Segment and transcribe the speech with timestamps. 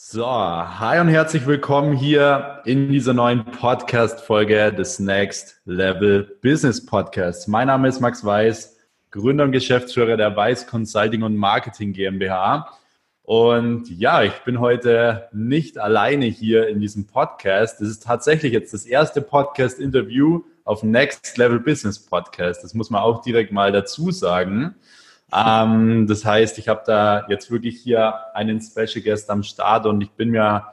[0.00, 7.48] So, hi und herzlich willkommen hier in dieser neuen Podcast-Folge des Next Level Business Podcasts.
[7.48, 8.76] Mein Name ist Max Weiß,
[9.10, 12.78] Gründer und Geschäftsführer der Weiß Consulting und Marketing GmbH.
[13.24, 17.80] Und ja, ich bin heute nicht alleine hier in diesem Podcast.
[17.80, 22.62] Das ist tatsächlich jetzt das erste Podcast-Interview auf Next Level Business Podcast.
[22.62, 24.76] Das muss man auch direkt mal dazu sagen.
[25.34, 30.00] Ähm, das heißt, ich habe da jetzt wirklich hier einen Special Guest am Start und
[30.00, 30.64] ich bin mir,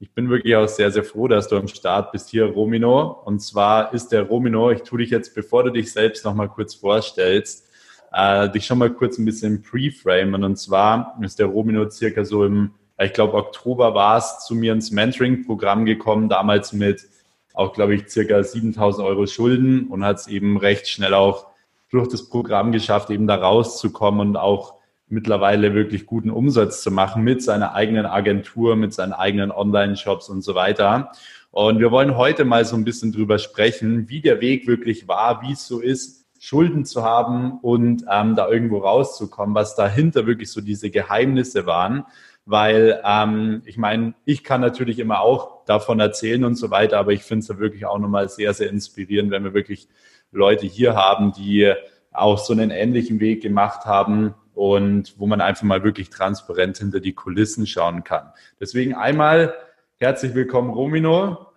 [0.00, 3.22] ich bin wirklich auch sehr, sehr froh, dass du am Start bist hier, Romino.
[3.24, 6.74] Und zwar ist der Romino, ich tue dich jetzt, bevor du dich selbst nochmal kurz
[6.74, 7.68] vorstellst,
[8.12, 10.44] äh, dich schon mal kurz ein bisschen pre-framen.
[10.44, 14.72] Und zwar ist der Romino circa so im, ich glaube, Oktober war es, zu mir
[14.72, 17.08] ins Mentoring-Programm gekommen, damals mit
[17.54, 21.51] auch, glaube ich, circa 7000 Euro Schulden und hat es eben recht schnell auch
[21.92, 24.74] durch das Programm geschafft, eben da rauszukommen und auch
[25.08, 30.42] mittlerweile wirklich guten Umsatz zu machen mit seiner eigenen Agentur, mit seinen eigenen Online-Shops und
[30.42, 31.12] so weiter.
[31.50, 35.42] Und wir wollen heute mal so ein bisschen drüber sprechen, wie der Weg wirklich war,
[35.42, 40.50] wie es so ist, Schulden zu haben und ähm, da irgendwo rauszukommen, was dahinter wirklich
[40.50, 42.04] so diese Geheimnisse waren.
[42.46, 47.12] Weil ähm, ich meine, ich kann natürlich immer auch davon erzählen und so weiter, aber
[47.12, 49.88] ich finde es ja wirklich auch nochmal sehr, sehr inspirierend, wenn wir wirklich
[50.32, 51.72] Leute hier haben, die
[52.10, 57.00] auch so einen ähnlichen Weg gemacht haben und wo man einfach mal wirklich transparent hinter
[57.00, 58.32] die Kulissen schauen kann.
[58.60, 59.54] Deswegen einmal
[59.98, 61.52] herzlich willkommen, Romino.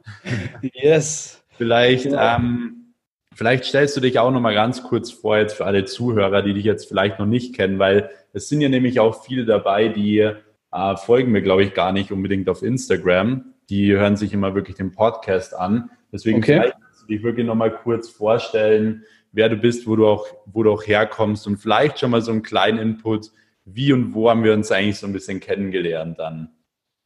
[0.74, 1.44] Yes.
[1.58, 2.36] Vielleicht, ja.
[2.36, 2.94] ähm,
[3.34, 6.54] vielleicht stellst du dich auch noch mal ganz kurz vor jetzt für alle Zuhörer, die
[6.54, 10.20] dich jetzt vielleicht noch nicht kennen, weil es sind ja nämlich auch viele dabei, die
[10.20, 13.54] äh, folgen mir, glaube ich, gar nicht unbedingt auf Instagram.
[13.70, 15.90] Die hören sich immer wirklich den Podcast an.
[16.12, 16.54] Deswegen okay.
[16.54, 20.72] vielleicht du dich wirklich nochmal kurz vorstellen, wer du bist, wo du auch, wo du
[20.72, 23.32] auch herkommst und vielleicht schon mal so einen kleinen Input,
[23.66, 26.50] wie und wo haben wir uns eigentlich so ein bisschen kennengelernt dann?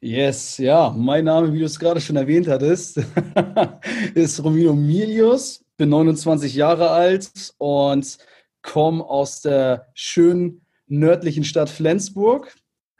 [0.01, 3.01] Yes, ja, mein Name, wie du es gerade schon erwähnt hattest,
[4.13, 8.17] ist Romino Milius, bin 29 Jahre alt und
[8.61, 12.55] komme aus der schönen nördlichen Stadt Flensburg.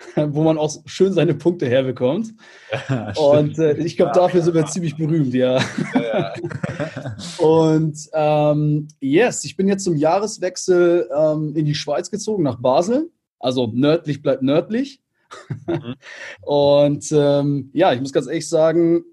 [0.15, 2.33] wo man auch schön seine Punkte herbekommt.
[2.89, 5.59] Ja, und äh, ich glaube, dafür sind wir ziemlich berühmt, ja.
[5.93, 6.33] ja.
[7.37, 13.09] und ähm, yes, ich bin jetzt zum Jahreswechsel ähm, in die Schweiz gezogen, nach Basel.
[13.39, 15.01] Also nördlich bleibt nördlich.
[15.67, 15.95] Mhm.
[16.41, 19.03] und ähm, ja, ich muss ganz ehrlich sagen,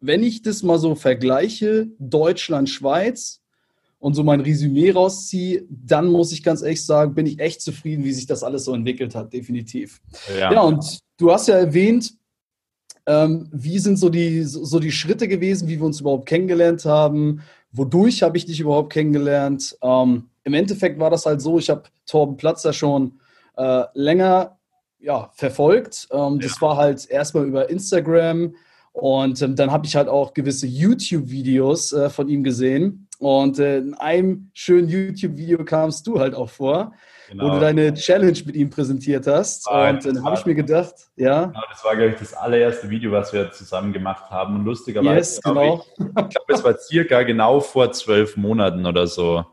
[0.00, 3.40] wenn ich das mal so vergleiche, Deutschland, Schweiz,
[3.98, 8.04] und so mein Resümee rausziehe, dann muss ich ganz ehrlich sagen, bin ich echt zufrieden,
[8.04, 10.00] wie sich das alles so entwickelt hat, definitiv.
[10.38, 12.14] Ja, ja und du hast ja erwähnt,
[13.06, 17.42] ähm, wie sind so die, so die Schritte gewesen, wie wir uns überhaupt kennengelernt haben,
[17.72, 19.76] wodurch habe ich dich überhaupt kennengelernt.
[19.82, 23.20] Ähm, Im Endeffekt war das halt so, ich habe Torben Platzer schon
[23.56, 24.58] äh, länger
[24.98, 26.08] ja, verfolgt.
[26.10, 26.48] Ähm, ja.
[26.48, 28.54] Das war halt erstmal über Instagram
[28.92, 33.78] und ähm, dann habe ich halt auch gewisse YouTube-Videos äh, von ihm gesehen und äh,
[33.78, 36.92] in einem schönen YouTube-Video kamst du halt auch vor,
[37.30, 37.44] genau.
[37.44, 39.66] wo du deine Challenge mit ihm präsentiert hast.
[39.68, 41.46] Ah, und dann habe ich mir gedacht, ja.
[41.46, 44.56] Genau, das war, glaube ich, das allererste Video, was wir zusammen gemacht haben.
[44.56, 45.84] Und lustigerweise, yes, genau.
[45.98, 49.44] ich, ich glaube, es war circa genau vor zwölf Monaten oder so.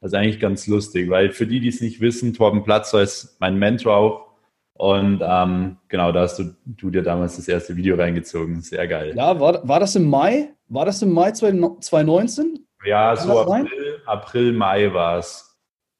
[0.00, 3.36] Das ist eigentlich ganz lustig, weil für die, die es nicht wissen, Torben Platzer ist
[3.40, 4.34] mein Mentor auch.
[4.74, 8.60] Und ähm, genau, da hast du, du dir damals das erste Video reingezogen.
[8.60, 9.14] Sehr geil.
[9.16, 10.52] Ja, war, war das im Mai?
[10.68, 12.66] War das im Mai 2019?
[12.84, 15.54] Ja, so April, April, Mai war es.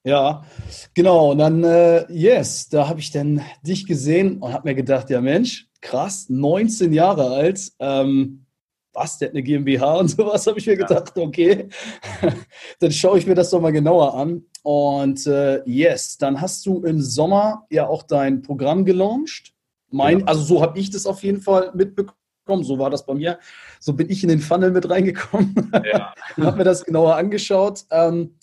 [0.07, 0.45] Ja,
[0.93, 1.33] genau.
[1.33, 5.21] Und dann, äh, yes, da habe ich dann dich gesehen und habe mir gedacht, ja
[5.21, 7.73] Mensch, krass, 19 Jahre alt.
[7.79, 8.45] Ähm,
[8.93, 11.69] was, der hat eine GmbH und sowas, habe ich mir gedacht, okay,
[12.81, 14.45] dann schaue ich mir das doch mal genauer an.
[14.63, 19.53] Und äh, yes, dann hast du im Sommer ja auch dein Programm gelauncht.
[19.91, 20.27] Mein, ja.
[20.27, 22.65] Also so habe ich das auf jeden Fall mitbekommen gekommen.
[22.65, 23.39] So war das bei mir.
[23.81, 26.15] So bin ich in den Funnel mit reingekommen ja.
[26.41, 27.85] habe mir das genauer angeschaut.
[27.91, 28.35] Ähm,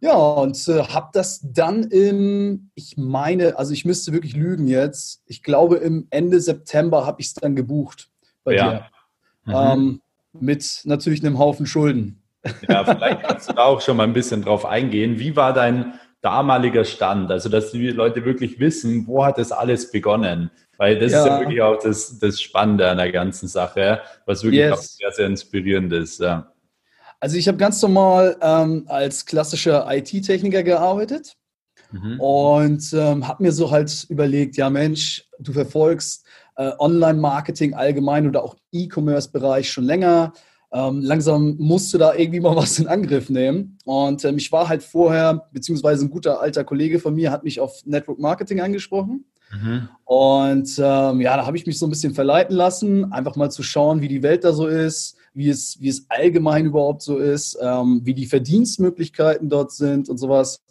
[0.00, 5.22] ja, und äh, habe das dann im, ich meine, also ich müsste wirklich lügen jetzt,
[5.26, 8.10] ich glaube im Ende September habe ich es dann gebucht
[8.44, 8.70] bei ja.
[8.70, 8.86] dir.
[9.44, 9.54] Mhm.
[9.54, 10.00] Ähm,
[10.38, 12.22] mit natürlich einem Haufen Schulden.
[12.68, 15.18] Ja, vielleicht kannst du da auch schon mal ein bisschen drauf eingehen.
[15.18, 17.30] Wie war dein damaliger Stand?
[17.30, 20.50] Also, dass die Leute wirklich wissen, wo hat das alles begonnen?
[20.78, 21.20] Weil das ja.
[21.20, 24.72] ist ja wirklich auch das, das Spannende an der ganzen Sache, was wirklich yes.
[24.72, 26.20] auch sehr, sehr inspirierend ist.
[26.20, 26.52] Ja.
[27.20, 31.34] Also ich habe ganz normal ähm, als klassischer IT-Techniker gearbeitet
[31.90, 32.20] mhm.
[32.20, 36.26] und ähm, habe mir so halt überlegt, ja Mensch, du verfolgst
[36.56, 40.34] äh, Online-Marketing allgemein oder auch E-Commerce-Bereich schon länger.
[40.76, 43.78] Ähm, langsam musst du da irgendwie mal was in Angriff nehmen.
[43.84, 47.60] Und ähm, ich war halt vorher, beziehungsweise ein guter alter Kollege von mir hat mich
[47.60, 49.24] auf Network Marketing angesprochen.
[49.50, 49.88] Mhm.
[50.04, 53.62] Und ähm, ja, da habe ich mich so ein bisschen verleiten lassen, einfach mal zu
[53.62, 57.56] schauen, wie die Welt da so ist, wie es, wie es allgemein überhaupt so ist,
[57.62, 60.62] ähm, wie die Verdienstmöglichkeiten dort sind und sowas.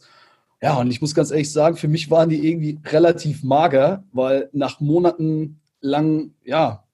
[0.62, 4.50] Ja, und ich muss ganz ehrlich sagen, für mich waren die irgendwie relativ mager, weil
[4.52, 6.85] nach Monaten lang, ja,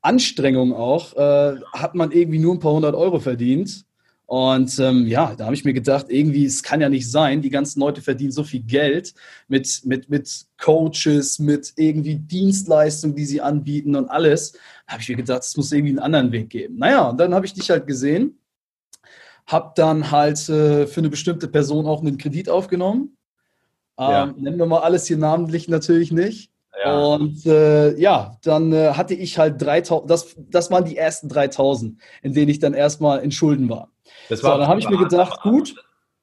[0.00, 3.84] Anstrengung auch, äh, hat man irgendwie nur ein paar hundert Euro verdient.
[4.26, 7.48] Und ähm, ja, da habe ich mir gedacht, irgendwie, es kann ja nicht sein, die
[7.48, 9.14] ganzen Leute verdienen so viel Geld
[9.48, 14.52] mit, mit, mit Coaches, mit irgendwie Dienstleistungen, die sie anbieten und alles.
[14.52, 16.76] Da habe ich mir gedacht, es muss irgendwie einen anderen Weg geben.
[16.76, 18.38] Naja, und dann habe ich dich halt gesehen,
[19.46, 23.16] habe dann halt äh, für eine bestimmte Person auch einen Kredit aufgenommen.
[23.98, 24.26] Ähm, ja.
[24.36, 26.52] Nennen wir mal alles hier namentlich natürlich nicht.
[26.84, 26.98] Ja.
[26.98, 32.00] Und äh, ja, dann äh, hatte ich halt 3000, das, das waren die ersten 3000,
[32.22, 33.90] in denen ich dann erstmal in Schulden war.
[34.28, 35.74] Das war so, dann habe ich mir gedacht, gut.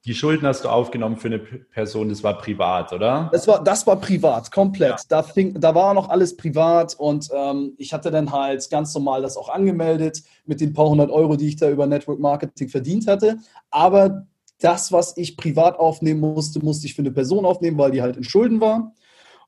[0.06, 3.28] Die Schulden hast du aufgenommen für eine Person, das war privat, oder?
[3.32, 4.92] Das war, das war privat, komplett.
[4.92, 4.98] Ja.
[5.10, 9.24] Da, fing, da war noch alles privat und ähm, ich hatte dann halt ganz normal
[9.24, 13.08] das auch angemeldet mit den paar hundert Euro, die ich da über Network Marketing verdient
[13.08, 13.40] hatte.
[13.72, 14.28] Aber
[14.60, 18.16] das, was ich privat aufnehmen musste, musste ich für eine Person aufnehmen, weil die halt
[18.16, 18.94] in Schulden war.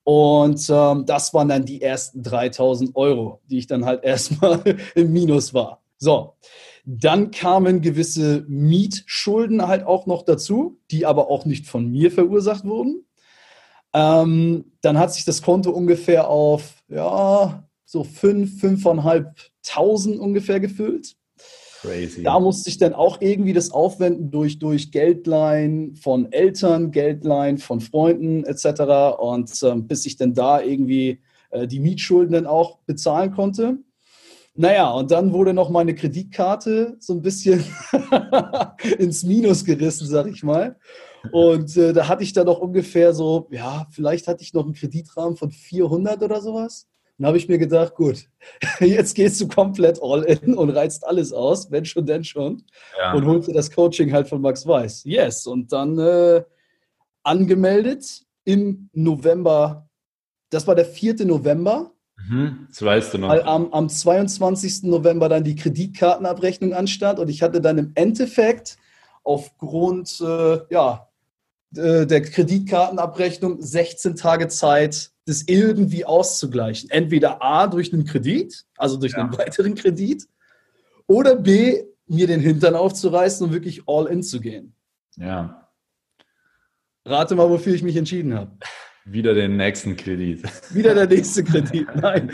[0.08, 4.64] Und ähm, das waren dann die ersten 3000 Euro, die ich dann halt erstmal
[4.96, 5.82] im Minus war.
[5.98, 6.36] So,
[6.86, 12.64] dann kamen gewisse Mietschulden halt auch noch dazu, die aber auch nicht von mir verursacht
[12.64, 13.06] wurden.
[13.94, 21.18] Ähm, dann hat sich das Konto ungefähr auf, ja, so 5, 5.500 ungefähr gefüllt.
[21.82, 22.24] Crazy.
[22.24, 27.82] Da musste ich dann auch irgendwie das aufwenden durch, durch Geldleihen von Eltern, Geldleihen von
[27.82, 29.20] Freunden etc.
[29.20, 31.22] Und ähm, bis ich dann da irgendwie
[31.52, 33.78] äh, die Mietschulden dann auch bezahlen konnte.
[34.56, 37.64] Naja, und dann wurde noch meine Kreditkarte so ein bisschen
[38.98, 40.78] ins Minus gerissen, sag ich mal.
[41.32, 44.74] Und äh, da hatte ich dann noch ungefähr so, ja, vielleicht hatte ich noch einen
[44.74, 46.88] Kreditrahmen von 400 oder sowas.
[47.18, 48.26] Dann habe ich mir gedacht, gut,
[48.80, 52.64] jetzt gehst du komplett all in und reizt alles aus, wenn schon, denn schon.
[52.98, 53.14] Ja.
[53.14, 55.04] Und holst dir das Coaching halt von Max Weiß.
[55.06, 55.48] Yes.
[55.48, 56.44] Und dann äh,
[57.24, 59.90] angemeldet im November,
[60.50, 61.26] das war der 4.
[61.26, 61.92] November
[62.30, 63.30] Mhm, das weißt du noch.
[63.30, 64.84] Weil am, am 22.
[64.84, 68.78] November dann die Kreditkartenabrechnung anstand und ich hatte dann im Endeffekt
[69.24, 71.08] aufgrund äh, ja,
[71.70, 76.90] der Kreditkartenabrechnung 16 Tage Zeit, das irgendwie auszugleichen.
[76.90, 79.20] Entweder A durch einen Kredit, also durch ja.
[79.20, 80.26] einen weiteren Kredit,
[81.06, 84.74] oder B, mir den Hintern aufzureißen und wirklich all in zu gehen.
[85.18, 85.70] Ja.
[87.06, 88.52] Rate mal, wofür ich mich entschieden habe.
[89.06, 90.44] Wieder den nächsten Kredit.
[90.74, 91.88] Wieder der nächste Kredit.
[91.96, 92.32] Nein.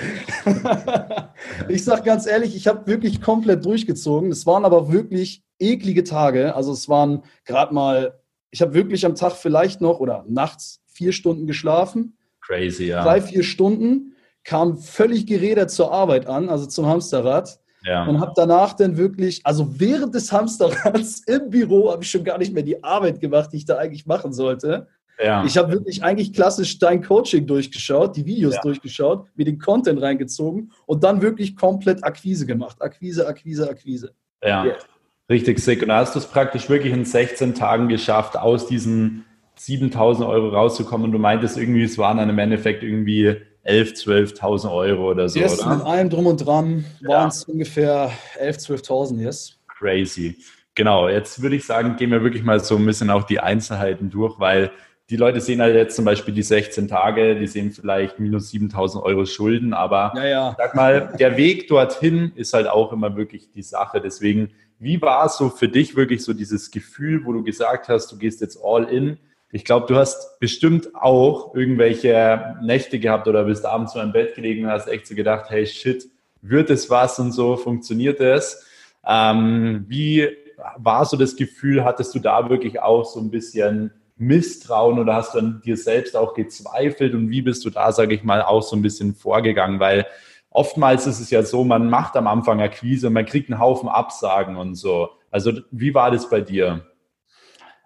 [1.70, 4.32] ich sage ganz ehrlich, ich habe wirklich komplett durchgezogen.
[4.32, 6.56] Es waren aber wirklich eklige Tage.
[6.56, 8.20] Also es waren gerade mal,
[8.50, 12.18] ich habe wirklich am Tag vielleicht noch oder nachts vier Stunden geschlafen.
[12.46, 13.04] Crazy, ja.
[13.04, 17.60] Drei, vier Stunden, kam völlig gerädert zur Arbeit an, also zum Hamsterrad.
[17.86, 18.06] Ja.
[18.06, 22.38] Und habe danach dann wirklich, also während des Hamsterrads im Büro habe ich schon gar
[22.38, 24.88] nicht mehr die Arbeit gemacht, die ich da eigentlich machen sollte.
[25.22, 25.44] Ja.
[25.46, 28.62] Ich habe wirklich eigentlich klassisch dein Coaching durchgeschaut, die Videos ja.
[28.62, 32.82] durchgeschaut, mir den Content reingezogen und dann wirklich komplett Akquise gemacht.
[32.82, 34.14] Akquise, Akquise, Akquise.
[34.42, 34.78] Ja, yeah.
[35.30, 35.82] richtig sick.
[35.82, 39.26] Und da hast du es praktisch wirklich in 16 Tagen geschafft, aus diesen
[39.66, 41.06] 7000 Euro rauszukommen.
[41.06, 45.40] Und du meintest irgendwie, es waren dann im Endeffekt irgendwie 11.000, 12.000 Euro oder so,
[45.40, 45.76] yes, oder?
[45.78, 49.58] mit allem drum und dran waren es ungefähr 11.000, 12.000, yes.
[49.68, 50.38] Crazy.
[50.76, 54.10] Genau, jetzt würde ich sagen, gehen wir wirklich mal so ein bisschen auch die Einzelheiten
[54.10, 54.72] durch, weil
[55.10, 59.04] die Leute sehen halt jetzt zum Beispiel die 16 Tage, die sehen vielleicht minus 7000
[59.04, 60.56] Euro Schulden, aber ja, ja.
[60.58, 64.02] sag mal, der Weg dorthin ist halt auch immer wirklich die Sache.
[64.02, 68.12] Deswegen, wie war es so für dich wirklich so dieses Gefühl, wo du gesagt hast,
[68.12, 69.20] du gehst jetzt all in?
[69.56, 74.34] Ich glaube, du hast bestimmt auch irgendwelche Nächte gehabt oder bist abends mal im Bett
[74.34, 76.10] gelegen und hast echt so gedacht, hey shit,
[76.42, 78.66] wird es was und so, funktioniert es?
[79.06, 80.28] Ähm, wie
[80.78, 85.36] war so das Gefühl, hattest du da wirklich auch so ein bisschen Misstrauen oder hast
[85.36, 88.64] du an dir selbst auch gezweifelt und wie bist du da, sage ich mal, auch
[88.64, 89.80] so ein bisschen vorgegangen?
[89.80, 90.08] Weil
[90.50, 93.88] oftmals ist es ja so, man macht am Anfang Akquise und man kriegt einen Haufen
[93.88, 95.10] Absagen und so.
[95.30, 96.88] Also wie war das bei dir?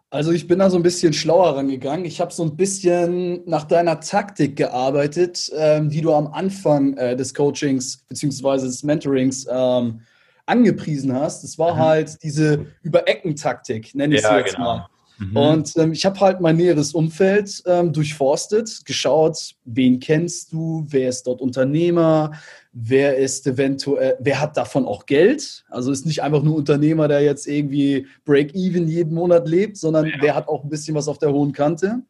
[0.10, 2.06] Also ich bin da so ein bisschen schlauer rangegangen.
[2.06, 7.16] Ich habe so ein bisschen nach deiner Taktik gearbeitet, ähm, die du am Anfang äh,
[7.16, 8.62] des Coachings bzw.
[8.62, 10.00] des Mentorings ähm,
[10.46, 11.44] angepriesen hast.
[11.44, 11.80] Das war mhm.
[11.80, 14.78] halt diese Über-Ecken-Taktik, nenne ich ja, sie jetzt genau.
[14.78, 14.88] mal.
[15.20, 15.38] Mhm.
[15.38, 21.10] Und ähm, ich habe halt mein näheres Umfeld ähm, durchforstet, geschaut, wen kennst du, wer
[21.10, 22.32] ist dort Unternehmer,
[22.72, 25.66] wer ist eventuell, wer hat davon auch Geld?
[25.70, 30.16] Also ist nicht einfach nur Unternehmer, der jetzt irgendwie Break-Even jeden Monat lebt, sondern ja.
[30.20, 32.04] wer hat auch ein bisschen was auf der hohen Kante.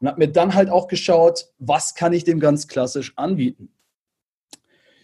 [0.00, 3.70] und habe mir dann halt auch geschaut, was kann ich dem ganz klassisch anbieten.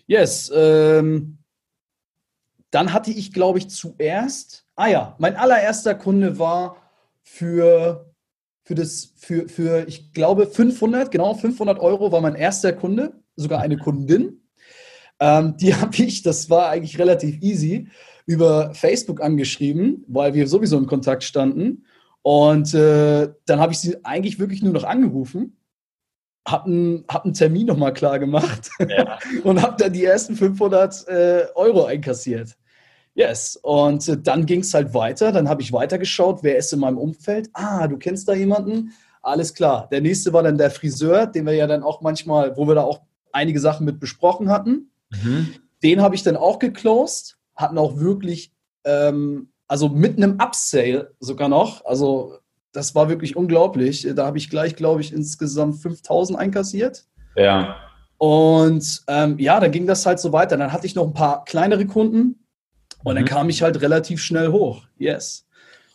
[0.06, 1.38] Yes, ähm,
[2.70, 6.83] dann hatte ich, glaube ich, zuerst, ah ja, mein allererster Kunde war
[7.24, 8.14] für,
[8.62, 13.60] für das, für, für, ich glaube, 500, genau, 500 Euro war mein erster Kunde, sogar
[13.60, 14.42] eine Kundin.
[15.18, 17.88] Ähm, die habe ich, das war eigentlich relativ easy,
[18.26, 21.84] über Facebook angeschrieben, weil wir sowieso in Kontakt standen.
[22.22, 25.58] Und äh, dann habe ich sie eigentlich wirklich nur noch angerufen,
[26.46, 29.18] habe einen, hab einen Termin nochmal klar gemacht ja.
[29.44, 32.56] und habe dann die ersten 500 äh, Euro einkassiert.
[33.14, 35.30] Yes, und äh, dann ging es halt weiter.
[35.30, 37.48] Dann habe ich weitergeschaut, wer ist in meinem Umfeld.
[37.52, 38.92] Ah, du kennst da jemanden?
[39.22, 39.88] Alles klar.
[39.90, 42.82] Der nächste war dann der Friseur, den wir ja dann auch manchmal, wo wir da
[42.82, 43.02] auch
[43.32, 44.90] einige Sachen mit besprochen hatten.
[45.10, 45.54] Mhm.
[45.82, 48.52] Den habe ich dann auch geclosed, hatten auch wirklich
[48.84, 51.84] ähm, also mit einem Upsale sogar noch.
[51.84, 52.38] Also
[52.72, 54.06] das war wirklich unglaublich.
[54.14, 57.06] Da habe ich gleich, glaube ich, insgesamt 5000 einkassiert.
[57.36, 57.76] Ja.
[58.18, 60.56] Und ähm, ja, dann ging das halt so weiter.
[60.56, 62.43] Dann hatte ich noch ein paar kleinere Kunden
[63.04, 63.16] und mhm.
[63.18, 64.86] dann kam ich halt relativ schnell hoch.
[64.98, 65.46] Yes.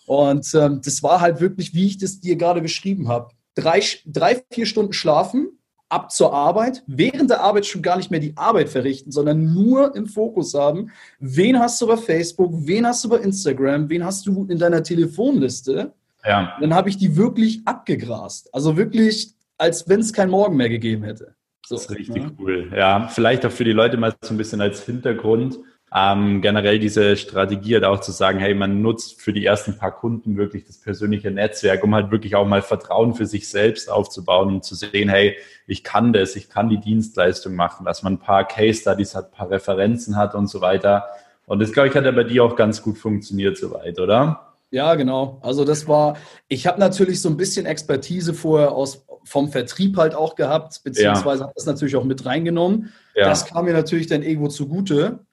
[0.06, 3.30] Und ähm, das war halt wirklich, wie ich das dir gerade beschrieben habe.
[3.56, 8.20] Drei, drei, vier Stunden schlafen, ab zur Arbeit, während der Arbeit schon gar nicht mehr
[8.20, 13.04] die Arbeit verrichten, sondern nur im Fokus haben, wen hast du bei Facebook, wen hast
[13.04, 15.94] du bei Instagram, wen hast du in deiner Telefonliste.
[16.24, 16.58] Ja.
[16.62, 18.54] Dann habe ich die wirklich abgegrast.
[18.54, 21.36] Also wirklich, als wenn es kein Morgen mehr gegeben hätte.
[21.66, 22.24] So, das ist richtig.
[22.24, 22.32] Ne?
[22.40, 22.72] cool.
[22.76, 25.60] Ja, vielleicht auch für die Leute mal so ein bisschen als Hintergrund.
[25.94, 29.92] Ähm, generell diese Strategie halt auch zu sagen, hey, man nutzt für die ersten paar
[29.92, 34.50] Kunden wirklich das persönliche Netzwerk, um halt wirklich auch mal Vertrauen für sich selbst aufzubauen
[34.50, 38.20] und zu sehen, hey, ich kann das, ich kann die Dienstleistung machen, dass man ein
[38.20, 41.06] paar Case Studies hat, ein paar Referenzen hat und so weiter.
[41.48, 44.50] Und das, glaube ich, hat ja bei dir auch ganz gut funktioniert soweit, oder?
[44.72, 45.40] Ja, genau.
[45.42, 46.18] Also das war,
[46.48, 51.40] ich habe natürlich so ein bisschen Expertise vorher aus, vom Vertrieb halt auch gehabt, beziehungsweise
[51.40, 51.44] ja.
[51.46, 52.94] habe das natürlich auch mit reingenommen.
[53.16, 53.26] Ja.
[53.26, 55.26] Das kam mir natürlich dann irgendwo zugute.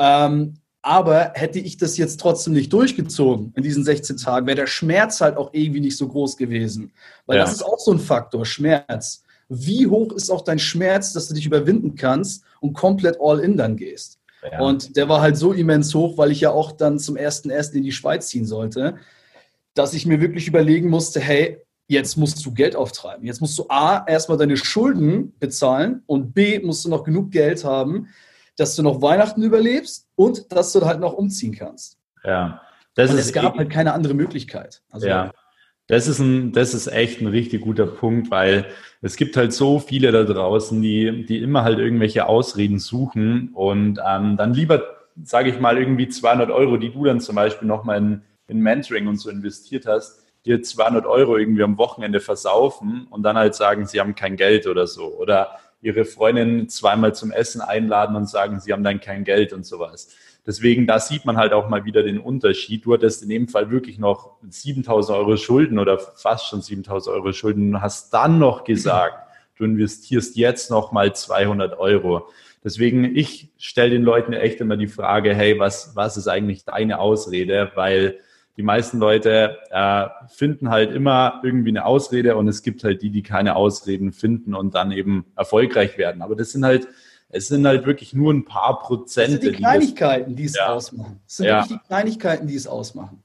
[0.00, 4.66] Ähm, aber hätte ich das jetzt trotzdem nicht durchgezogen in diesen 16 Tagen, wäre der
[4.66, 6.92] Schmerz halt auch irgendwie nicht so groß gewesen.
[7.26, 7.44] Weil ja.
[7.44, 9.22] das ist auch so ein Faktor, Schmerz.
[9.50, 13.58] Wie hoch ist auch dein Schmerz, dass du dich überwinden kannst und komplett all in
[13.58, 14.18] dann gehst?
[14.50, 14.60] Ja.
[14.60, 17.76] Und der war halt so immens hoch, weil ich ja auch dann zum ersten ersten
[17.76, 18.96] in die Schweiz ziehen sollte,
[19.74, 23.26] dass ich mir wirklich überlegen musste, hey, jetzt musst du Geld auftreiben.
[23.26, 27.64] Jetzt musst du A, erstmal deine Schulden bezahlen und B, musst du noch genug Geld
[27.64, 28.08] haben,
[28.60, 31.98] dass du noch Weihnachten überlebst und dass du halt noch umziehen kannst.
[32.22, 32.60] Ja.
[32.94, 34.82] Das und ist es gab halt keine andere Möglichkeit.
[34.90, 35.32] Also, ja.
[35.86, 38.66] Das ist, ein, das ist echt ein richtig guter Punkt, weil
[39.00, 43.98] es gibt halt so viele da draußen, die, die immer halt irgendwelche Ausreden suchen und
[44.06, 44.84] ähm, dann lieber,
[45.24, 49.08] sage ich mal, irgendwie 200 Euro, die du dann zum Beispiel nochmal in, in Mentoring
[49.08, 53.86] und so investiert hast, dir 200 Euro irgendwie am Wochenende versaufen und dann halt sagen,
[53.86, 55.06] sie haben kein Geld oder so.
[55.16, 59.64] Oder ihre Freundin zweimal zum Essen einladen und sagen, sie haben dann kein Geld und
[59.64, 60.08] sowas.
[60.46, 62.84] Deswegen, da sieht man halt auch mal wieder den Unterschied.
[62.84, 67.32] Du hattest in dem Fall wirklich noch 7000 Euro Schulden oder fast schon 7000 Euro
[67.32, 72.28] Schulden und hast dann noch gesagt, du investierst jetzt noch mal 200 Euro.
[72.64, 76.98] Deswegen, ich stelle den Leuten echt immer die Frage, hey, was, was ist eigentlich deine
[76.98, 77.72] Ausrede?
[77.74, 78.18] Weil
[78.56, 83.10] die meisten Leute äh, finden halt immer irgendwie eine Ausrede und es gibt halt die,
[83.10, 86.22] die keine Ausreden finden und dann eben erfolgreich werden.
[86.22, 86.88] Aber das sind halt,
[87.28, 89.34] es sind halt wirklich nur ein paar Prozent.
[89.34, 90.72] Das sind die Kleinigkeiten, die, das, die es ja.
[90.74, 91.20] ausmachen.
[91.26, 91.58] Das sind ja.
[91.62, 93.22] wirklich die Kleinigkeiten, die es ausmachen.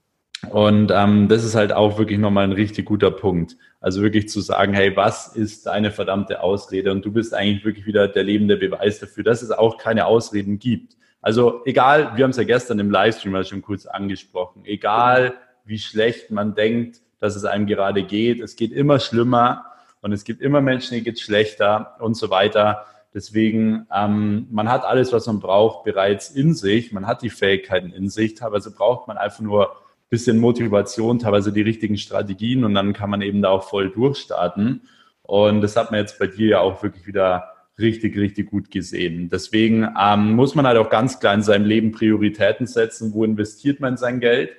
[0.51, 3.57] Und ähm, das ist halt auch wirklich nochmal ein richtig guter Punkt.
[3.79, 6.91] Also wirklich zu sagen, hey, was ist deine verdammte Ausrede?
[6.91, 10.59] Und du bist eigentlich wirklich wieder der lebende Beweis dafür, dass es auch keine Ausreden
[10.59, 10.95] gibt.
[11.25, 16.29] Also egal, wir haben es ja gestern im Livestream schon kurz angesprochen, egal wie schlecht
[16.29, 19.65] man denkt, dass es einem gerade geht, es geht immer schlimmer
[20.01, 22.85] und es gibt immer Menschen, die geht schlechter und so weiter.
[23.11, 26.91] Deswegen, ähm, man hat alles, was man braucht, bereits in sich.
[26.91, 28.35] Man hat die Fähigkeiten in sich.
[28.35, 33.09] Teilweise braucht man einfach nur ein bisschen Motivation, teilweise die richtigen Strategien und dann kann
[33.09, 34.87] man eben da auch voll durchstarten.
[35.23, 39.29] Und das hat man jetzt bei dir ja auch wirklich wieder richtig, richtig gut gesehen.
[39.29, 43.13] Deswegen ähm, muss man halt auch ganz klar in seinem Leben Prioritäten setzen.
[43.13, 44.51] Wo investiert man sein Geld?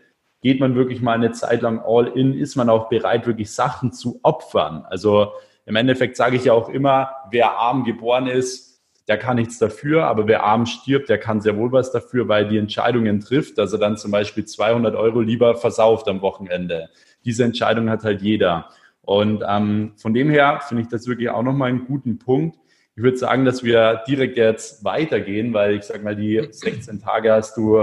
[0.42, 2.34] Geht man wirklich mal eine Zeit lang all in?
[2.34, 4.84] Ist man auch bereit, wirklich Sachen zu opfern?
[4.88, 5.32] Also
[5.64, 8.66] im Endeffekt sage ich ja auch immer, wer arm geboren ist,
[9.08, 12.48] der kann nichts dafür, aber wer arm stirbt, der kann sehr wohl was dafür, weil
[12.48, 16.88] die Entscheidungen trifft, dass er dann zum Beispiel 200 Euro lieber versauft am Wochenende.
[17.24, 18.68] Diese Entscheidung hat halt jeder.
[19.02, 22.58] Und ähm, von dem her finde ich das wirklich auch nochmal einen guten Punkt,
[22.96, 27.30] ich würde sagen, dass wir direkt jetzt weitergehen, weil ich sage mal, die 16 Tage
[27.30, 27.78] hast du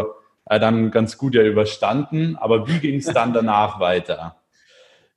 [0.46, 2.36] äh, dann ganz gut ja überstanden.
[2.36, 4.38] Aber wie ging es dann danach weiter?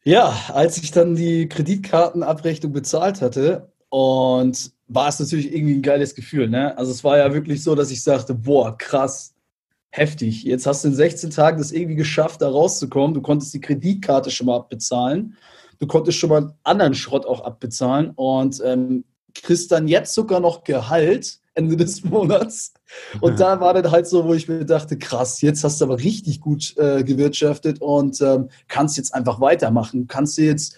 [0.04, 6.14] Ja, als ich dann die Kreditkartenabrechnung bezahlt hatte und war es natürlich irgendwie ein geiles
[6.14, 6.48] Gefühl.
[6.48, 6.76] Ne?
[6.76, 9.34] Also es war ja wirklich so, dass ich sagte, boah, krass,
[9.88, 10.44] heftig.
[10.44, 13.14] Jetzt hast du in 16 Tagen das irgendwie geschafft, da rauszukommen.
[13.14, 15.38] Du konntest die Kreditkarte schon mal abbezahlen.
[15.78, 19.04] Du konntest schon mal anderen Schrott auch abbezahlen und ähm,
[19.42, 22.72] kriegst dann jetzt sogar noch Gehalt Ende des Monats.
[23.20, 25.98] Und da war dann halt so, wo ich mir dachte, krass, jetzt hast du aber
[25.98, 30.06] richtig gut äh, gewirtschaftet und ähm, kannst jetzt einfach weitermachen.
[30.06, 30.76] Kannst du jetzt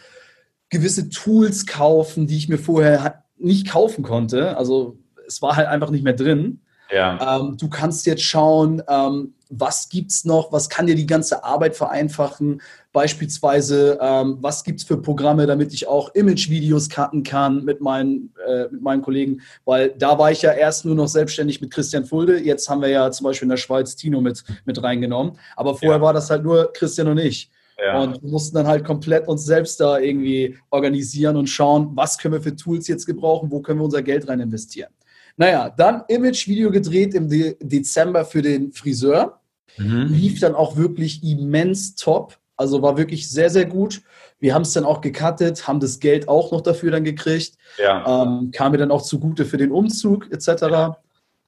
[0.70, 4.56] gewisse Tools kaufen, die ich mir vorher nicht kaufen konnte.
[4.56, 6.60] Also es war halt einfach nicht mehr drin.
[6.90, 7.40] Ja.
[7.40, 11.44] Ähm, du kannst jetzt schauen, ähm, was gibt es noch, was kann dir die ganze
[11.44, 12.62] Arbeit vereinfachen.
[12.92, 18.32] Beispielsweise, ähm, was gibt es für Programme, damit ich auch Image-Videos cutten kann mit meinen,
[18.46, 19.42] äh, mit meinen Kollegen.
[19.64, 22.38] Weil da war ich ja erst nur noch selbstständig mit Christian Fulde.
[22.38, 25.38] Jetzt haben wir ja zum Beispiel in der Schweiz Tino mit, mit reingenommen.
[25.54, 26.02] Aber vorher ja.
[26.02, 27.50] war das halt nur Christian und ich.
[27.78, 28.00] Ja.
[28.00, 32.34] Und wir mussten dann halt komplett uns selbst da irgendwie organisieren und schauen, was können
[32.34, 34.90] wir für Tools jetzt gebrauchen, wo können wir unser Geld rein investieren.
[35.36, 39.40] Naja, dann Image-Video gedreht im De Dezember für den Friseur.
[39.76, 40.08] Mhm.
[40.10, 42.37] Lief dann auch wirklich immens top.
[42.58, 44.02] Also war wirklich sehr, sehr gut.
[44.40, 47.56] Wir haben es dann auch gecuttet, haben das Geld auch noch dafür dann gekriegt.
[47.78, 48.24] Ja.
[48.24, 50.62] Ähm, kam mir dann auch zugute für den Umzug etc.
[50.62, 50.98] Ja.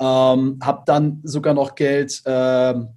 [0.00, 2.88] Ähm, hab dann sogar noch Geld ähm,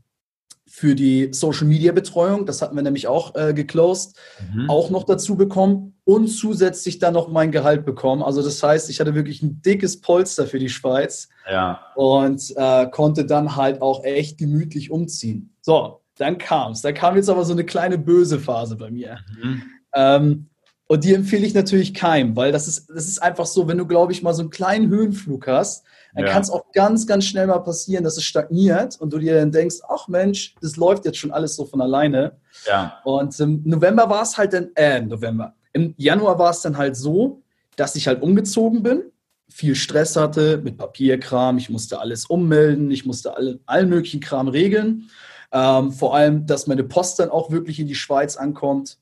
[0.75, 4.17] für die Social Media Betreuung, das hatten wir nämlich auch äh, geclosed,
[4.53, 4.71] mhm.
[4.71, 8.23] auch noch dazu bekommen und zusätzlich dann noch mein Gehalt bekommen.
[8.23, 11.79] Also das heißt, ich hatte wirklich ein dickes Polster für die Schweiz ja.
[11.95, 15.55] und äh, konnte dann halt auch echt gemütlich umziehen.
[15.61, 16.81] So, dann kam es.
[16.81, 19.19] Da kam jetzt aber so eine kleine böse Phase bei mir.
[19.41, 19.63] Mhm.
[19.93, 20.49] Ähm,
[20.87, 23.87] und die empfehle ich natürlich keinem, weil das ist, das ist einfach so, wenn du,
[23.87, 26.31] glaube ich, mal so einen kleinen Höhenflug hast, dann ja.
[26.31, 29.51] kann es auch ganz, ganz schnell mal passieren, dass es stagniert und du dir dann
[29.51, 32.37] denkst, ach Mensch, das läuft jetzt schon alles so von alleine.
[32.67, 32.99] Ja.
[33.03, 35.55] Und im November war es halt dann, äh, November.
[35.71, 37.41] Im Januar war es dann halt so,
[37.75, 39.03] dass ich halt umgezogen bin,
[39.49, 44.47] viel Stress hatte mit Papierkram, ich musste alles ummelden, ich musste alle, allen möglichen Kram
[44.47, 45.09] regeln.
[45.53, 48.97] Ähm, vor allem, dass meine Post dann auch wirklich in die Schweiz ankommt.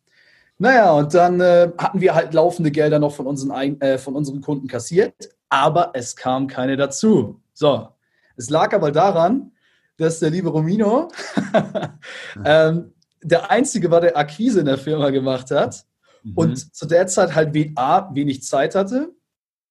[0.57, 4.41] Naja, und dann äh, hatten wir halt laufende Gelder noch von unseren, äh, von unseren
[4.41, 7.41] Kunden kassiert, aber es kam keine dazu.
[7.53, 7.87] So,
[8.35, 9.53] es lag aber daran,
[9.97, 11.09] dass der liebe Romino
[12.45, 15.85] ähm, der Einzige war, der Akquise in der Firma gemacht hat
[16.23, 16.33] mhm.
[16.35, 19.09] und zu der Zeit halt A, wenig Zeit hatte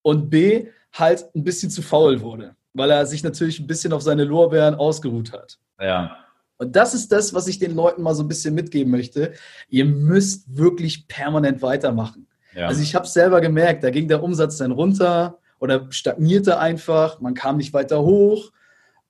[0.02, 4.02] und B, halt ein bisschen zu faul wurde, weil er sich natürlich ein bisschen auf
[4.02, 5.58] seine Lorbeeren ausgeruht hat.
[5.80, 6.16] Ja.
[6.60, 9.32] Und das ist das, was ich den Leuten mal so ein bisschen mitgeben möchte.
[9.70, 12.26] Ihr müsst wirklich permanent weitermachen.
[12.54, 12.66] Ja.
[12.66, 17.18] Also ich habe es selber gemerkt, da ging der Umsatz dann runter oder stagnierte einfach,
[17.22, 18.52] man kam nicht weiter hoch.